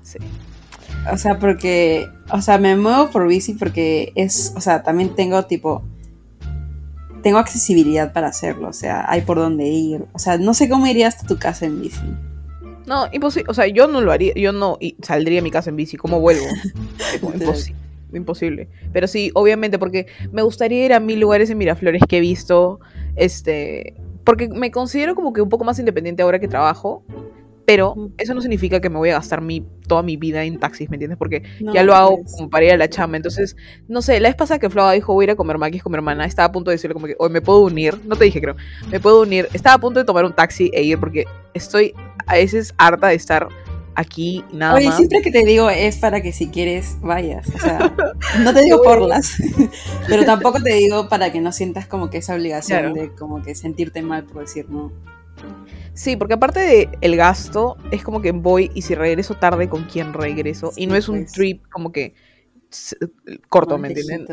[0.03, 0.19] Sí.
[1.13, 5.43] O sea, porque, o sea, me muevo por bici porque es, o sea, también tengo
[5.47, 5.83] tipo,
[7.23, 10.05] tengo accesibilidad para hacerlo, o sea, hay por dónde ir.
[10.13, 12.01] O sea, no sé cómo iría hasta tu casa en bici.
[12.87, 13.51] No, imposible.
[13.51, 14.33] O sea, yo no lo haría.
[14.35, 15.97] Yo no y- saldría a mi casa en bici.
[15.99, 16.47] ¿Cómo vuelvo?
[17.13, 17.75] Tipo, imposi-
[18.13, 18.69] imposible.
[18.93, 22.81] Pero sí, obviamente, porque me gustaría ir a mil lugares en Miraflores que he visto.
[23.17, 23.95] Este.
[24.25, 27.05] Porque me considero como que un poco más independiente ahora que trabajo.
[27.65, 30.89] Pero eso no significa que me voy a gastar mi, toda mi vida en taxis,
[30.89, 31.19] ¿me entiendes?
[31.19, 32.33] Porque No, ya lo hago pues.
[32.35, 33.19] como para ir a la chamba.
[33.19, 33.57] Entonces,
[33.89, 35.93] no sé, la vez pasada que Flava dijo voy a ir a comer maquis con
[35.93, 37.95] mi hermana, estaba a punto de decirle como que, hoy me puedo unir.
[38.07, 38.57] No te dije, creo.
[38.91, 39.51] Me puedo unir.
[39.53, 41.93] Estaba a punto de tomar un taxi e ir porque estoy
[42.27, 43.49] a veces harta de estar
[43.99, 44.97] aquí nada Oye, más.
[44.97, 47.49] siempre que te digo es para que si quieres vayas.
[47.55, 47.95] O sea,
[48.45, 49.33] no te digo por las,
[50.09, 52.95] pero tampoco te digo para que no sientas como que esa obligación Claro.
[52.95, 54.93] de como que sentirte mal por decir no.
[55.95, 59.85] Sí, porque aparte de el gasto, es como que voy y si regreso tarde, ¿con
[59.85, 60.73] quién regreso?
[60.77, 61.33] y no es un pues.
[61.33, 62.15] trip como que
[63.49, 64.27] corto, ¿me entienden?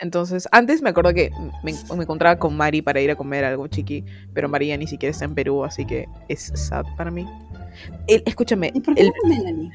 [0.00, 1.30] Entonces, antes me acuerdo que
[1.64, 5.10] me, me encontraba con Mari para ir a comer algo chiqui, pero María ni siquiera
[5.10, 7.26] está en Perú, así que es sad para mí.
[8.06, 9.70] El- escúchame, ¿Y por qué el- no Melanie?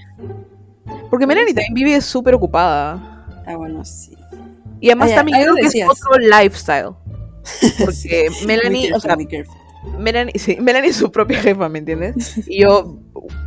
[1.10, 3.44] porque Melanie también vive súper ocupada.
[3.46, 4.16] Ah, bueno, sí.
[4.80, 6.90] Y además ya, también algo creo que es otro lifestyle.
[7.80, 8.46] Porque Sí.
[8.46, 9.16] Melanie, o sea.
[10.00, 12.38] Melanie, sí, Melanie es su propia jefa, ¿me entiendes?
[12.48, 12.98] Y yo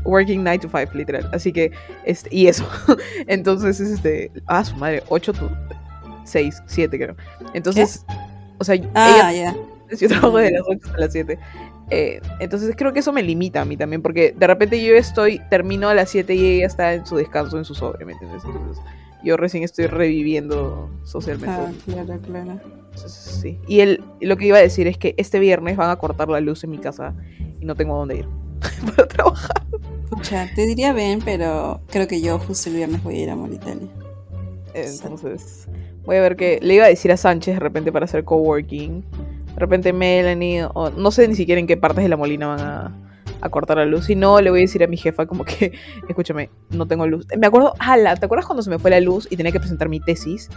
[0.04, 1.28] working 9 to 5, literal.
[1.32, 1.72] Así que,
[2.04, 2.66] este, y eso.
[3.26, 5.50] Entonces, este, ah, su madre, 8 to
[6.26, 7.16] 6, 7 creo.
[7.54, 8.04] Entonces,
[8.58, 9.56] o sea, Ah, ella, ya.
[10.00, 11.38] yo trabajo de las 8 hasta las 7.
[11.88, 15.40] Eh, entonces creo que eso me limita a mí también, porque de repente yo estoy,
[15.50, 18.42] termino a las 7 y ella está en su descanso, en su sobre, ¿me entiendes?
[18.44, 18.82] Entonces
[19.22, 21.56] yo recién estoy reviviendo socialmente.
[21.56, 22.60] Ah, claro, claro.
[22.92, 23.58] Entonces, sí.
[23.66, 26.40] Y el, lo que iba a decir es que este viernes van a cortar la
[26.40, 27.14] luz en mi casa
[27.60, 28.28] y no tengo a dónde ir
[28.96, 29.66] para trabajar.
[30.08, 33.36] Pucha, te diría bien, pero creo que yo justo el viernes voy a ir a
[33.36, 33.88] Moritalia.
[34.74, 35.66] Entonces,
[36.06, 39.02] voy a ver qué le iba a decir a Sánchez de repente para hacer coworking.
[39.54, 42.60] De repente Melanie, o no sé ni siquiera en qué partes de la molina van
[42.60, 42.92] a,
[43.40, 44.04] a cortar la luz.
[44.06, 45.72] Si no, le voy a decir a mi jefa como que,
[46.08, 47.26] escúchame, no tengo luz.
[47.38, 49.88] Me acuerdo, ala, ¿te acuerdas cuando se me fue la luz y tenía que presentar
[49.88, 50.48] mi tesis?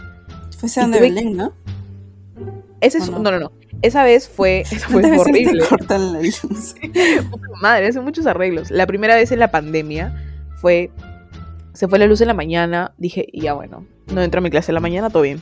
[0.58, 1.52] Fue donde tuve- Belén, ¿no?
[2.82, 3.18] Ese es, ¿O no?
[3.18, 3.52] no, no, no.
[3.82, 5.64] Esa vez fue, esa fue ¿Cuántas veces horrible.
[5.68, 6.74] cortan la luz?
[7.62, 8.70] Madre, hace muchos arreglos.
[8.70, 10.14] La primera vez en la pandemia
[10.56, 10.90] fue.
[11.72, 12.92] Se fue la luz en la mañana.
[12.98, 15.40] Dije, ya bueno, no entra a mi clase en la mañana, todo bien.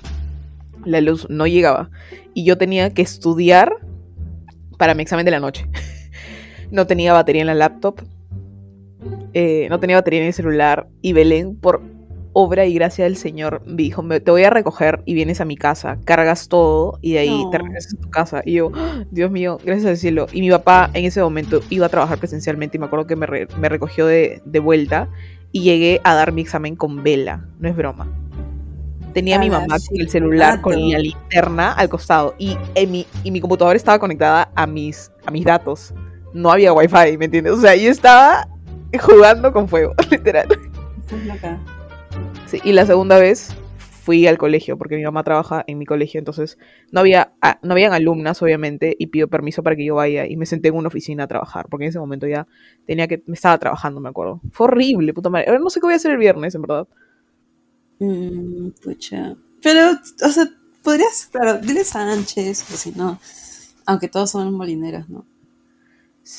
[0.84, 1.90] La luz no llegaba.
[2.34, 3.72] Y yo tenía que estudiar
[4.78, 5.66] para mi examen de la noche.
[6.70, 8.02] No tenía batería en la laptop.
[9.32, 10.86] eh, no tenía batería en el celular.
[11.00, 11.80] Y Belén, por
[12.34, 15.46] obra y gracia del Señor, me dijo: "Me- Te voy a recoger y vienes a
[15.46, 15.98] mi casa.
[16.04, 18.42] Cargas todo y de ahí te regresas a tu casa.
[18.44, 20.26] Y yo, "Ah, Dios mío, gracias al cielo.
[20.30, 23.24] Y mi papá en ese momento iba a trabajar presencialmente y me acuerdo que me,
[23.26, 25.08] re- me recogió de, de vuelta
[25.52, 27.44] y llegué a dar mi examen con vela.
[27.58, 28.06] No es broma.
[29.12, 32.90] Tenía a mi Ala, mamá con el celular, con la linterna al costado y, en
[32.92, 35.94] mi, y mi computadora estaba conectada a mis, a mis datos.
[36.34, 37.54] No había wifi, ¿me entiendes?
[37.54, 38.46] O sea, yo estaba
[39.00, 40.46] jugando con fuego, literal.
[42.46, 43.56] Sí, y la segunda vez
[44.08, 46.56] fui al colegio, porque mi mamá trabaja en mi colegio, entonces
[46.92, 50.34] no había, ah, no habían alumnas, obviamente, y pido permiso para que yo vaya y
[50.38, 52.46] me senté en una oficina a trabajar, porque en ese momento ya
[52.86, 54.40] tenía que, me estaba trabajando, me acuerdo.
[54.50, 55.48] Fue horrible, puta madre.
[55.48, 56.88] Ahora no sé qué voy a hacer el viernes, en verdad.
[57.98, 59.36] Mm, pucha.
[59.62, 59.90] Pero,
[60.24, 60.48] o sea,
[60.82, 63.20] podrías, claro, dile Sánchez, o si no.
[63.84, 65.18] Aunque todos son molineros, ¿no?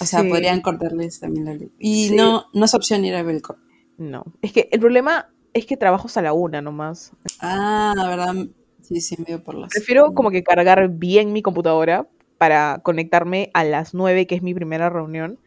[0.02, 0.28] O sea, Sí.
[0.30, 1.70] podrían cortarles también la luz.
[1.78, 2.16] Y Sí.
[2.16, 3.58] no, no es opción ir a Belco.
[4.00, 7.12] No, es que el problema es que trabajo hasta la una nomás.
[7.40, 8.34] Ah, la verdad,
[8.82, 9.70] sí, sí, medio por las.
[9.72, 14.54] Prefiero como que cargar bien mi computadora para conectarme a las nueve, que es mi
[14.54, 15.40] primera reunión,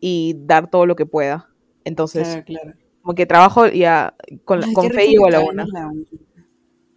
[0.00, 1.48] y dar todo lo que pueda.
[1.84, 2.72] Entonces, Claro, claro.
[3.02, 5.66] como que trabajo ya con, Ay, con fe llego a la una.
[5.66, 5.92] la.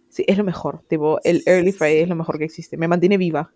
[0.08, 0.82] Sí, es lo mejor.
[0.88, 2.76] Tipo, el Early Friday es lo mejor que existe.
[2.76, 3.52] Me mantiene viva.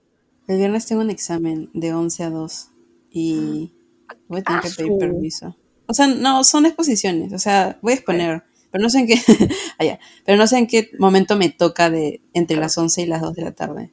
[0.46, 2.70] El viernes tengo un examen de 11 a 2
[3.10, 3.72] y
[4.28, 5.56] voy a tener que pedir permiso.
[5.86, 7.32] O sea, no, son exposiciones.
[7.32, 9.14] O sea, voy a exponer, pero no sé en qué,
[9.78, 13.20] allá, pero no sé en qué momento me toca de entre las 11 y las
[13.22, 13.90] 2 de la tarde.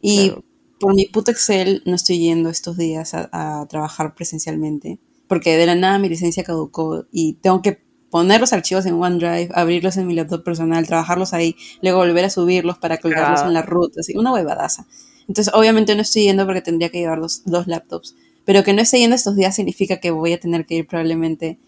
[0.00, 0.44] Y Claro.
[0.78, 5.66] por mi puto Excel no estoy yendo estos días a, a trabajar presencialmente, porque de
[5.66, 7.80] la nada mi licencia caducó y tengo que
[8.10, 12.30] poner los archivos en OneDrive, abrirlos en mi laptop personal, trabajarlos ahí, luego volver a
[12.30, 13.48] subirlos para colgarlos Claro.
[13.48, 14.86] en la ruta, así, una huevadaza.
[15.28, 18.14] Entonces, obviamente no estoy yendo porque tendría que llevar dos, dos laptops.
[18.44, 21.58] Pero que no esté yendo estos días significa que voy a tener que ir probablemente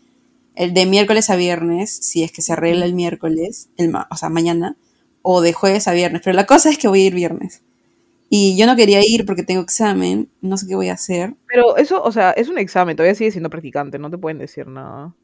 [0.59, 4.29] el de miércoles a viernes, si es que se arregla el miércoles, el o sea,
[4.29, 4.77] mañana,
[5.23, 7.63] o de jueves a viernes, pero la cosa es que voy a ir viernes.
[8.29, 11.35] Y yo no quería ir porque tengo examen, no sé qué voy a hacer.
[11.47, 14.67] Pero eso, o sea, es un examen, todavía sigue siendo practicante, no te pueden decir
[14.67, 15.15] nada.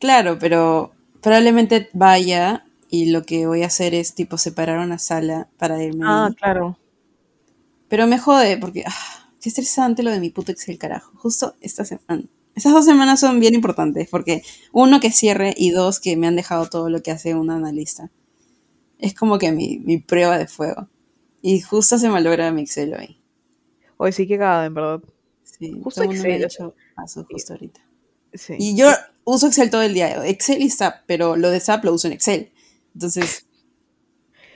[0.00, 5.46] Claro, pero probablemente vaya y lo que voy a hacer es tipo separar una sala
[5.56, 6.04] para irme.
[6.04, 6.34] Ah, ahí.
[6.34, 6.76] claro.
[7.88, 11.12] Pero me jode porque, ah, qué estresante lo de mi puto Excel, carajo.
[11.14, 12.24] Justo esta semana.
[12.54, 14.42] Estas dos semanas son bien importantes porque
[14.72, 18.10] uno que cierre y dos que me han dejado todo lo que hace un analista.
[18.98, 20.88] Es como que mi, mi prueba de fuego.
[21.42, 23.18] Y justo se malogra mi Excel hoy.
[23.98, 25.02] Oye, sí que cagada, en verdad.
[25.44, 27.80] Sí, Justo Excel, dicho paso justo ahorita.
[28.34, 28.54] Sí.
[28.58, 28.88] Y yo
[29.24, 30.26] uso Excel todo el día.
[30.26, 32.52] Excel y SAP, pero lo de SAP lo uso en Excel.
[32.94, 33.46] Entonces,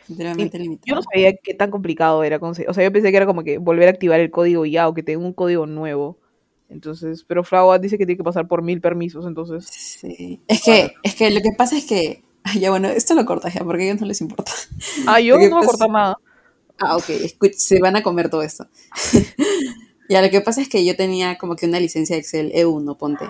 [0.07, 0.96] literalmente Yo limitado.
[0.96, 2.70] no sabía qué tan complicado era conseguir.
[2.70, 4.94] O sea, yo pensé que era como que volver a activar el código ya o
[4.94, 6.18] que tenga un código nuevo.
[6.69, 9.66] Entonces, pero Fragua dice que tiene que pasar por mil permisos, entonces.
[9.66, 10.41] Sí.
[10.47, 12.23] Es que, es que lo que pasa es que.
[12.61, 14.53] Ya bueno, esto lo cortas ya, porque a ellos no les importa.
[15.07, 16.16] Ah, yo no voy a cortar nada.
[16.79, 18.66] Ah, ok, escuch- se van a comer todo esto.
[20.09, 22.97] ya, lo que pasa es que yo tenía como que una licencia de Excel E1,
[22.97, 23.27] ponte.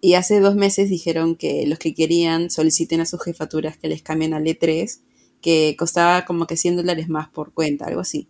[0.00, 4.02] Y hace dos meses dijeron que los que querían soliciten a sus jefaturas que les
[4.02, 5.02] cambien al E3,
[5.40, 8.28] que costaba como que 100 dólares más por cuenta, algo así.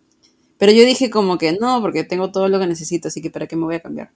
[0.59, 3.47] Pero yo dije como que no, porque tengo todo lo que necesito, así que ¿para
[3.47, 4.11] qué me voy a cambiar?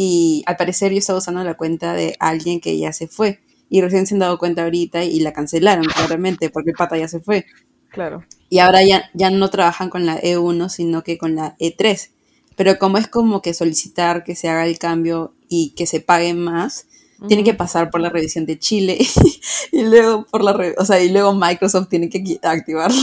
[0.00, 3.40] Y al parecer yo estaba usando la cuenta de alguien que ya se fue.
[3.68, 7.08] Y recién se han dado cuenta ahorita y la cancelaron, claramente, porque el pata ya
[7.08, 7.46] se fue.
[7.90, 8.24] Claro.
[8.48, 12.10] Y ahora ya, ya no trabajan con la E1, sino que con la E3.
[12.54, 16.32] Pero como es como que solicitar que se haga el cambio y que se pague
[16.32, 16.86] más,
[17.26, 18.98] tiene que pasar por la revisión de Chile
[19.72, 22.96] y luego por la o sea, y luego Microsoft tiene que activarlo.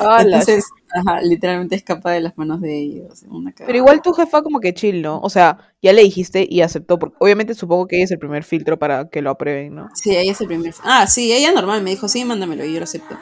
[0.00, 0.64] Ah, la Entonces,
[0.94, 3.24] ajá, literalmente escapa de las manos de ellos.
[3.28, 5.20] una Pero igual tu jefa como que chill, ¿no?
[5.20, 8.44] O sea, ya le dijiste y aceptó, porque obviamente supongo que ella es el primer
[8.44, 9.88] filtro para que lo aprueben, ¿no?
[9.94, 10.74] Sí, ella es el primer.
[10.82, 13.16] Ah, sí, ella normal me dijo, sí, mándamelo y yo lo acepto.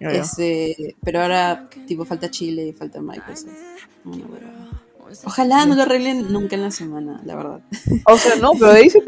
[0.00, 0.10] Ya.
[0.10, 3.54] Este, pero ahora, tipo, falta Chile y falta Microsoft.
[4.04, 4.66] Huevada.
[5.24, 7.60] Ojalá no lo arreglen nunca en la semana, la verdad.
[8.06, 9.02] O sea, no, pero dice,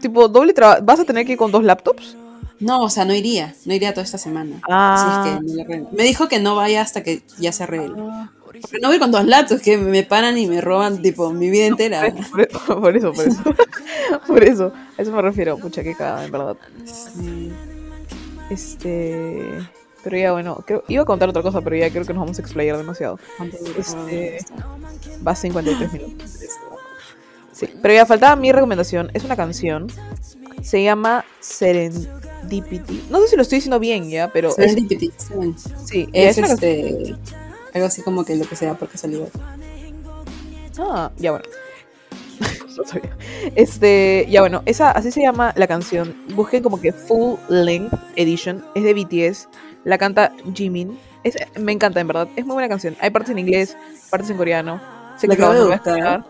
[0.00, 0.82] tipo, doble trabajo.
[0.82, 2.16] ¿Vas a tener que ir con dos laptops?
[2.60, 4.60] No, o sea, no iría, no iría toda esta semana.
[4.68, 4.96] Ah.
[4.98, 5.88] Si es que lo arreglan.
[5.96, 7.94] Me dijo que no vaya hasta que ya se arregle.
[8.60, 11.66] Porque no voy con dos laptops, que me paran y me roban, tipo, mi vida
[11.66, 12.02] entera.
[12.32, 13.42] Por eso, por eso, por eso.
[14.26, 15.56] Por eso, a eso me refiero.
[15.58, 16.56] Pucha, qué cagada, en verdad.
[16.84, 17.52] Sí.
[18.50, 19.42] Este.
[20.02, 22.38] Pero ya, bueno, creo, iba a contar otra cosa, pero ya creo que nos vamos
[22.38, 23.18] a explayar demasiado.
[23.36, 24.54] ¿Cuánto duró Este- esto?
[25.26, 26.38] Va a 53 minutos.
[27.52, 29.10] Sí, pero ya faltaba mi recomendación.
[29.14, 29.88] Es una canción.
[30.62, 31.24] Se llama
[33.10, 35.12] No sé si lo estoy diciendo bien ya, pero es, Serendipity,
[35.84, 36.08] sí.
[36.12, 37.16] Es es este.
[37.74, 39.28] Algo así como que lo que sea por casualidad.
[40.78, 41.44] Ah, ya bueno.
[42.76, 43.16] No sabía.
[43.56, 46.14] Este, ya bueno, esa así se llama la canción.
[46.36, 48.64] Busquen como que Full Length Edition.
[48.76, 49.48] Es de BTS.
[49.84, 50.96] La canta Jimin.
[51.24, 52.28] Es, me encanta, en verdad.
[52.36, 52.96] Es muy buena canción.
[53.00, 53.76] Hay partes en inglés,
[54.10, 54.80] partes en coreano.
[55.16, 56.24] Sé La acabo de buscar.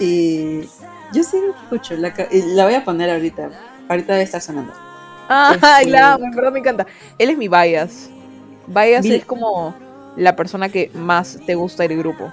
[0.00, 0.62] Y
[1.12, 3.50] yo sí escucho, la, la voy a poner ahorita.
[3.88, 4.72] Ahorita debe estar sonando.
[5.28, 5.56] Ay,
[5.86, 6.86] Este- la en verdad me encanta.
[7.18, 8.10] Él es mi bias.
[8.66, 9.74] Bias es como
[10.16, 12.32] la persona que más te gusta del grupo.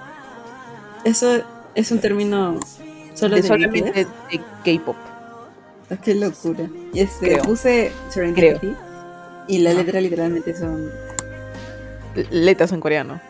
[1.04, 1.40] Eso
[1.74, 2.58] es un término
[3.14, 4.40] solo De de solamente de
[4.78, 4.96] K-pop.
[5.90, 6.66] Ah, Qué locura.
[6.92, 7.42] Y este, Creo.
[7.44, 8.74] puse Serendipity
[9.48, 10.90] y la letra literalmente son.
[12.30, 13.20] Letras en coreano.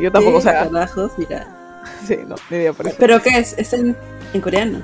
[0.00, 1.12] Yo tampoco, o ¿Qué sea, carajos?
[1.18, 1.46] Mira.
[2.06, 2.96] sí, no, ni idea por eso.
[2.98, 3.54] ¿Pero qué es?
[3.58, 3.96] ¿Está en,
[4.32, 4.82] en coreano?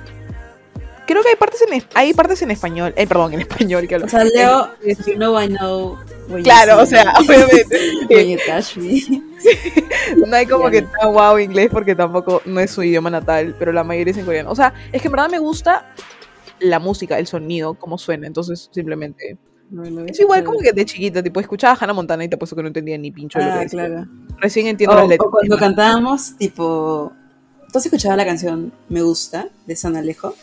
[1.08, 4.06] Creo que hay partes en hay partes en español, eh, perdón, en español que hablo.
[4.06, 4.68] O sea, leo.
[5.06, 5.96] You know I know.
[6.28, 7.66] when you Claro, o sea, me, obviamente.
[10.26, 13.72] No hay como que tan wow inglés porque tampoco no es su idioma natal, pero
[13.72, 14.50] la mayoría es en coreano.
[14.50, 15.86] O sea, es que en verdad me gusta
[16.60, 19.38] la música, el sonido, cómo suena, entonces simplemente
[19.70, 22.36] No, no, es igual como que de chiquita, tipo escuchaba a Hannah Montana y te
[22.36, 23.86] puesto que no entendía ni pincho de lo que Ah, decía.
[23.86, 24.06] claro.
[24.40, 25.26] Recién entiendo O, las letras.
[25.26, 27.12] o cuando cantábamos, tipo.
[27.72, 30.34] ¿Tú has escuchado la canción Me Gusta de San Alejo?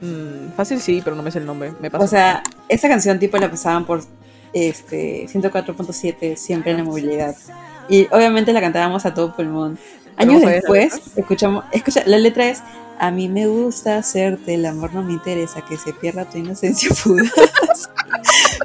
[0.00, 1.72] Mm, fácil sí, pero no me sé el nombre.
[1.80, 1.90] Me.
[1.92, 4.02] O sea, esa canción tipo la pasaban por
[4.52, 7.34] este 104.7 siempre en la movilidad.
[7.88, 9.78] Y obviamente la cantábamos a todo pulmón.
[10.16, 12.62] Años la después, escuchamos, escucha, la letra es
[12.98, 16.90] A mí me gusta hacerte, el amor no me interesa, que se pierda tu inocencia
[16.94, 17.30] fugaz.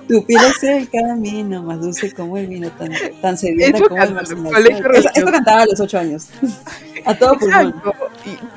[0.08, 2.92] tu piel es el camino, más dulce como el vino, tan,
[3.22, 4.16] tan sedienta Eso como el
[4.64, 5.10] religioso.
[5.14, 6.28] esto cantaba a los ocho años.
[7.06, 7.76] a todo pulmón.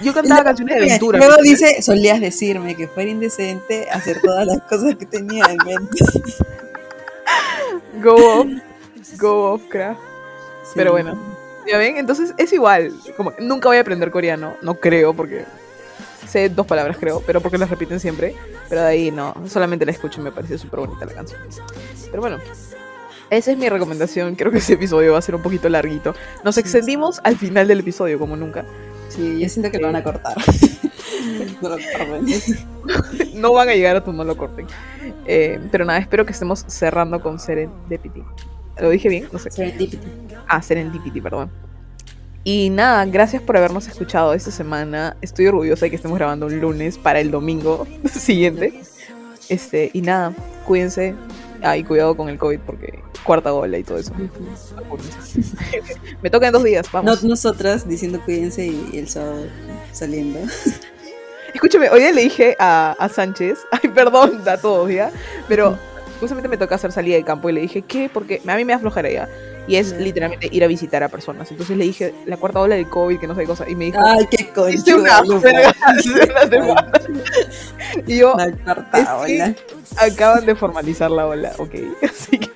[0.03, 1.19] Yo cantaba canciones de aventura.
[1.19, 5.57] Luego ¿me dice, solías decirme que fuera indecente hacer todas las cosas que tenía en
[5.65, 6.05] mente.
[8.03, 8.47] Go off.
[9.19, 10.01] Go off, craft.
[10.75, 11.34] Pero bueno.
[11.67, 11.97] ¿Ya ven?
[11.97, 12.93] Entonces es igual.
[13.17, 14.57] Como que nunca voy a aprender coreano.
[14.63, 15.45] No creo, porque
[16.29, 18.35] sé dos palabras, creo, pero porque las repiten siempre.
[18.69, 21.41] Pero de ahí no, solamente la escucho y me pareció súper bonita la canción.
[22.11, 22.39] Pero bueno,
[23.31, 24.35] esa es mi recomendación.
[24.35, 26.15] Creo que ese episodio va a ser un poquito larguito.
[26.43, 28.65] Nos extendimos al final del episodio, como nunca.
[29.09, 30.35] Sí, yo siento que lo van a cortar.
[31.63, 32.27] no lo corten.
[33.41, 34.67] no van a llegar a tu no lo corten.
[35.27, 38.23] Eh, pero nada, espero que estemos cerrando con Serendipity.
[38.81, 39.29] ¿Lo dije bien?
[39.33, 39.51] No sé.
[39.51, 40.07] Serendipity.
[40.49, 41.51] Ah, Serendipity, perdón.
[42.43, 45.17] Y nada, gracias por habernos escuchado esta semana.
[45.23, 48.83] Estoy orgullosa de que estemos grabando un lunes para el domingo siguiente.
[49.49, 50.33] Este, y nada,
[50.67, 51.15] cuídense.
[51.63, 54.13] Ah, y cuidado con el COVID porque cuarta ola y todo eso.
[56.23, 57.25] Me toca en dos días, No, vamos.
[57.25, 59.47] nosotras diciendo cuídense y el sábado
[59.93, 60.41] saliendo.
[61.55, 65.11] Escúchame, hoy día le dije a, a Sánchez, ay, perdón a todos ya,
[65.49, 65.79] pero
[66.21, 68.11] justamente me toca hacer salida de campo y le dije, ¿qué?
[68.13, 68.73] Porque a mí me
[69.13, 69.29] ya.
[69.67, 71.51] Y es literalmente ir a visitar a personas.
[71.51, 73.69] Entonces le dije, la cuarta ola del COVID, que no sé qué cosa.
[73.69, 74.51] Y me dijo, Ay, qué
[76.25, 76.93] una semana.
[78.07, 78.55] Y yo, Es
[79.27, 79.57] que-
[79.97, 81.75] acaban de formalizar la ola, ok.
[82.03, 82.51] Así que.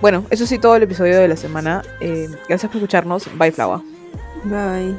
[0.00, 1.82] Bueno, eso sí, todo el episodio de la semana.
[2.00, 3.28] Eh, gracias por escucharnos.
[3.36, 3.82] Bye, Flava.
[4.44, 4.94] Bye.